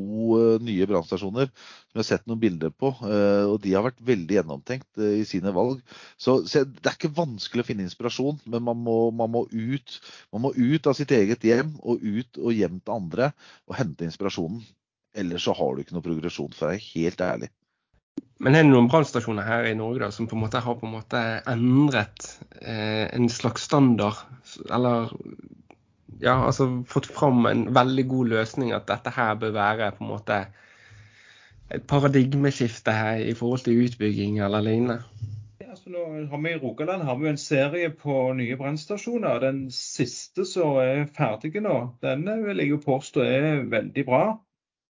[0.63, 2.91] nye brannstasjoner som jeg har sett noen bilder på.
[3.01, 5.79] Og de har vært veldig gjennomtenkt i sine valg.
[6.21, 9.97] Så, så det er ikke vanskelig å finne inspirasjon, men man må, man må, ut,
[10.29, 13.31] man må ut av sitt eget hjem og ut og hjem til andre
[13.65, 14.61] og hente inspirasjonen.
[15.19, 17.51] Ellers så har du ikke noe progresjon, for å være helt ærlig.
[18.39, 20.87] Men er det noen brannstasjoner her i Norge da, som på en måte har på
[20.87, 22.29] en måte endret
[22.61, 24.21] eh, en slags standard?
[24.71, 25.11] Eller
[26.23, 30.13] ja, altså fått fram en veldig god løsning at dette her bør være på en
[30.13, 30.39] måte
[31.69, 35.01] et paradigmeskifte her i forhold til utbygging eller lignende?
[35.59, 39.43] Ja, altså nå har vi I Rogaland har vi en serie på nye brannstasjoner.
[39.43, 44.23] Den siste som er ferdig nå, den vil jeg jo påstå er veldig bra.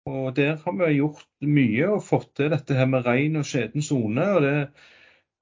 [0.06, 3.84] Og Der har vi gjort mye og fått til dette her med ren og skjeden
[3.86, 4.26] sone.
[4.38, 4.84] Og,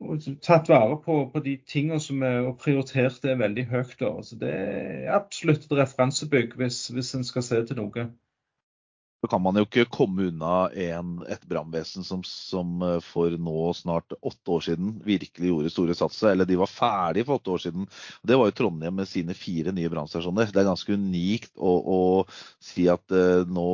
[0.01, 3.97] og tatt vare på, på de tingene som er prioritert er veldig høyt.
[4.01, 4.13] Da.
[4.23, 8.09] Så Det er absolutt et referansebygg hvis, hvis en skal se til noe
[9.21, 13.71] så kan man jo ikke komme unna en, et brannvesen som, som, eh, for nå
[13.73, 16.29] snart åtte år siden virkelig gjorde store satser.
[16.31, 17.87] Eller de var ferdige for åtte år siden.
[18.21, 20.53] Det var jo Trondheim med sine fire nye brannstasjoner.
[20.53, 21.99] Det er ganske unikt å, å
[22.61, 23.67] si at uh, nå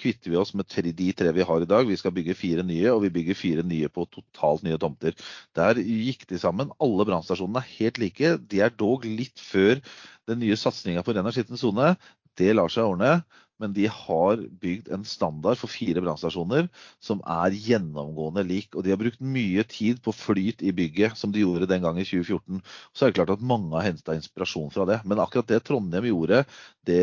[0.00, 1.88] kvitter vi oss med tre, de tre vi har i dag.
[1.88, 5.16] Vi skal bygge fire nye, og vi bygger fire nye på totalt nye tomter.
[5.56, 6.76] Der gikk de sammen.
[6.76, 8.36] Alle brannstasjonene er helt like.
[8.52, 9.80] De er dog litt før
[10.28, 11.94] den nye satsinga på ren og skitten sone.
[12.36, 13.22] Det lar seg ordne
[13.60, 16.68] men de har bygd en standard for fire brannstasjoner
[17.04, 18.72] som er gjennomgående lik.
[18.74, 22.00] Og de har brukt mye tid på flyt i bygget, som de gjorde den gang
[22.00, 22.62] i 2014.
[22.94, 25.00] Så er det klart at mange har henta inspirasjon fra det.
[25.04, 26.44] Men akkurat det Trondheim gjorde,
[26.88, 27.02] det,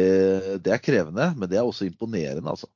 [0.65, 2.71] det, er krevende, men det er også imponerende, altså.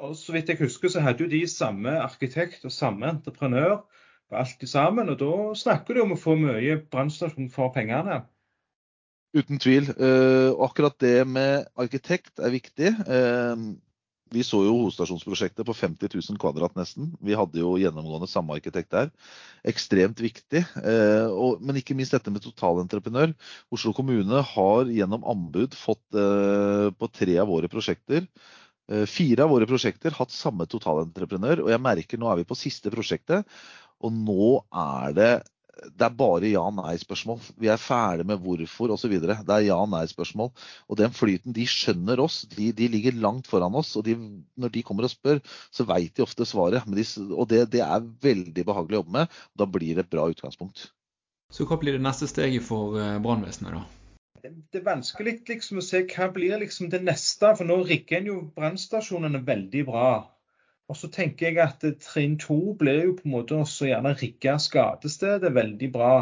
[0.00, 3.82] og Så vidt jeg husker, så hadde jo de samme arkitekt og samme entreprenør
[4.28, 5.12] på alt sammen.
[5.12, 8.22] Og da snakker du om å få mye brannstasjon for pengene.
[9.36, 9.90] Uten tvil.
[9.98, 12.94] Uh, akkurat det med arkitekt er viktig.
[13.04, 13.76] Uh,
[14.32, 17.14] vi så jo hovedstasjonsprosjektet på 50 000 kvadrat nesten.
[17.24, 19.08] Vi hadde jo gjennomgående samme arkitekt der.
[19.64, 20.60] Ekstremt viktig.
[21.32, 23.32] Og, men ikke minst dette med totalentreprenør.
[23.72, 28.28] Oslo kommune har gjennom anbud fått på tre av våre prosjekter
[29.08, 32.92] Fire av våre prosjekter hatt samme totalentreprenør, og jeg merker nå er vi på siste
[32.92, 33.44] prosjektet,
[34.00, 35.32] og nå er det
[35.78, 37.40] det er bare ja-nei-spørsmål.
[37.60, 39.14] Vi er ferdig med hvorfor osv.
[39.22, 40.50] Det er ja-nei-spørsmål.
[40.88, 42.40] Og den flyten, de skjønner oss.
[42.54, 43.94] De, de ligger langt foran oss.
[43.98, 44.16] Og de,
[44.58, 45.42] når de kommer og spør,
[45.74, 46.86] så veit de ofte svaret.
[46.86, 49.36] De, og det, det, er veldig behagelig å jobbe med.
[49.58, 50.88] Da blir det et bra utgangspunkt.
[51.54, 53.86] Så hva blir det neste steget for eh, brannvesenet, da?
[54.42, 57.54] Det, det, er vanskelig liksom, å se hva blir liksom det neste.
[57.58, 60.10] For nå rigger en jo brannstasjonene veldig bra.
[60.88, 64.54] Og så tenker jeg at trinn to blir jo på en måte også gjerne rigge
[64.64, 66.12] skadestedet veldig bra.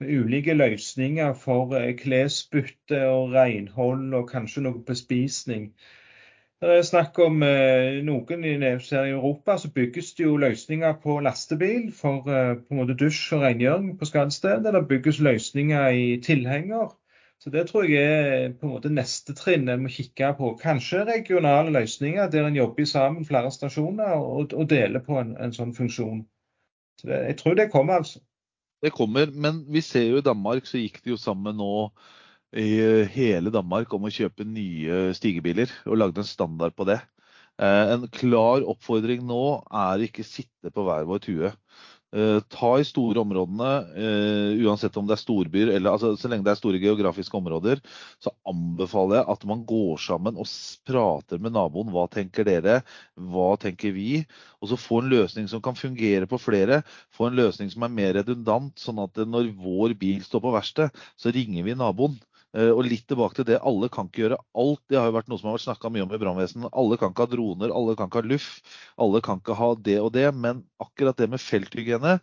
[0.00, 5.70] Med ulike løsninger for eh, klesbytte og renhold og kanskje noe bespisning.
[6.60, 11.90] Det er snakk om eh, noen i, Europa så bygges det jo løsninger på lastebil
[11.94, 14.74] for eh, på en måte dusj og rengjøring på skadestedet.
[14.74, 16.96] Det bygges løsninger i tilhenger.
[17.42, 20.54] Så Det tror jeg er på en måte neste trinn en må kikke på.
[20.60, 25.52] Kanskje regionale løsninger der en jobber sammen flere stasjoner og, og deler på en, en
[25.54, 26.24] sånn funksjon.
[27.00, 28.22] Så det, Jeg tror det kommer, altså.
[28.82, 31.90] Det kommer, men vi ser jo i Danmark så gikk de jo sammen nå
[32.56, 32.80] i
[33.12, 37.00] hele Danmark om å kjøpe nye stigebiler og lagde en standard på det.
[37.56, 41.52] Eh, en klar oppfordring nå er ikke sitte på hver vår tue.
[42.14, 46.46] Uh, ta i store områdene, uh, uansett om det er storbyer eller altså, så lenge
[46.46, 47.82] det er store geografiske områder,
[48.22, 50.46] så anbefaler jeg at man går sammen og
[50.86, 51.90] prater med naboen.
[51.90, 52.78] Hva tenker dere?
[53.18, 54.22] Hva tenker vi?
[54.62, 56.84] Og så få en løsning som kan fungere på flere.
[57.10, 61.04] Få en løsning som er mer redundant, sånn at når vår bil står på verksted,
[61.18, 62.16] så ringer vi naboen.
[62.56, 64.82] Eh, og litt tilbake til det, alle kan ikke gjøre alt.
[64.88, 66.72] Det har jo vært noe som har vært snakka mye om i brannvesenet.
[66.72, 68.50] Alle kan ikke ha droner, alle kan ikke ha luff,
[69.06, 70.26] alle kan ikke ha det og det.
[70.46, 72.16] Men akkurat det med felthygiene,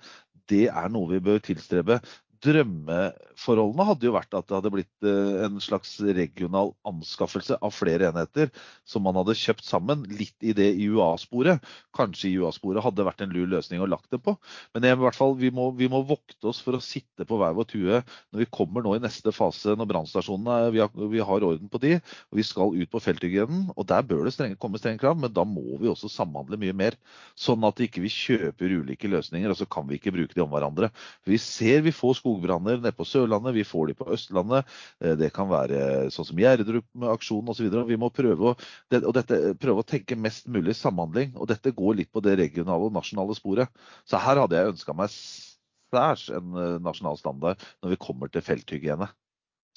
[0.50, 2.00] det er noe vi bør tilstrebe
[2.44, 8.10] drømmeforholdene hadde jo vært at det hadde blitt eh, en slags regional anskaffelse av flere
[8.12, 8.52] enheter
[8.88, 11.64] som man hadde kjøpt sammen, litt i det IUA-sporet.
[11.96, 14.36] Kanskje IUA-sporet hadde vært en lur løsning å lagt det på.
[14.76, 17.56] Men i hvert fall, vi må, vi må, vokte oss for å sitte på hver
[17.58, 20.84] vår tue når vi kommer nå i neste fase, når brannstasjonene vi,
[21.16, 21.96] vi, har orden på de,
[22.32, 23.70] og vi skal ut på felthygienen.
[23.78, 26.76] Og der bør det strenge, komme strenge krav, men da må vi også samhandle mye
[26.76, 27.00] mer.
[27.40, 30.44] Sånn at ikke vi ikke kjøper ulike løsninger, og så kan vi ikke bruke de
[30.44, 30.90] om hverandre.
[31.28, 34.66] Vi ser vi får skog skogbranner nede på Sørlandet, vi får de på Østlandet.
[35.02, 37.70] Eh, det kan være sånn som Gjerdrup-aksjonen osv.
[37.88, 41.34] Vi må prøve å, og dette, prøve å tenke mest mulig samhandling.
[41.38, 43.70] Og dette går litt på det regionale og nasjonale sporet.
[44.06, 48.46] Så her hadde jeg ønska meg særs en eh, nasjonal standard når vi kommer til
[48.46, 49.10] felthygiene.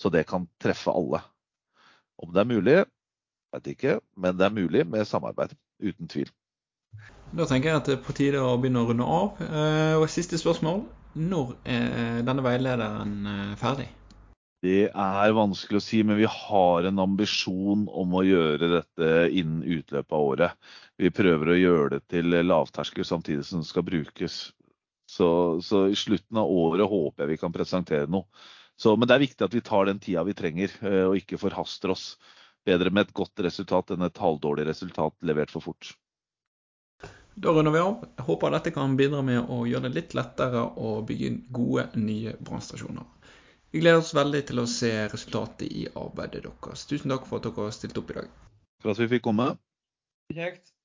[0.01, 1.23] Så det kan treffe alle.
[2.21, 2.81] Om det er mulig,
[3.53, 5.57] vet ikke, men det er mulig med samarbeid.
[5.77, 6.31] Uten tvil.
[7.37, 9.41] Da tenker jeg at det er på tide å begynne å runde av.
[9.45, 10.87] Eh, og Siste spørsmål.
[11.17, 13.87] Når er denne veilederen eh, ferdig?
[14.64, 19.62] Det er vanskelig å si, men vi har en ambisjon om å gjøre dette innen
[19.62, 20.69] utløpet av året.
[21.01, 24.39] Vi prøver å gjøre det til lavterskel samtidig som det skal brukes.
[25.07, 25.29] Så,
[25.62, 28.27] så, i slutten av året håper jeg vi kan presentere noe.
[28.77, 31.41] Så, men det er viktig at vi tar den tida vi trenger, eh, og ikke
[31.41, 32.09] forhaster oss.
[32.67, 35.95] Bedre med et godt resultat enn et halvdårlig resultat levert for fort.
[37.37, 37.99] Da runder vi av.
[38.16, 42.32] Jeg håper dette kan bidra med å gjøre det litt lettere å bygge gode, nye
[42.41, 43.05] brannstasjoner.
[43.74, 46.87] Vi gleder oss veldig til å se resultatet i arbeidet deres.
[46.89, 48.30] Tusen takk for at dere stilte opp i dag.
[48.80, 49.51] For at vi fikk komme.
[50.32, 50.76] Kjekt.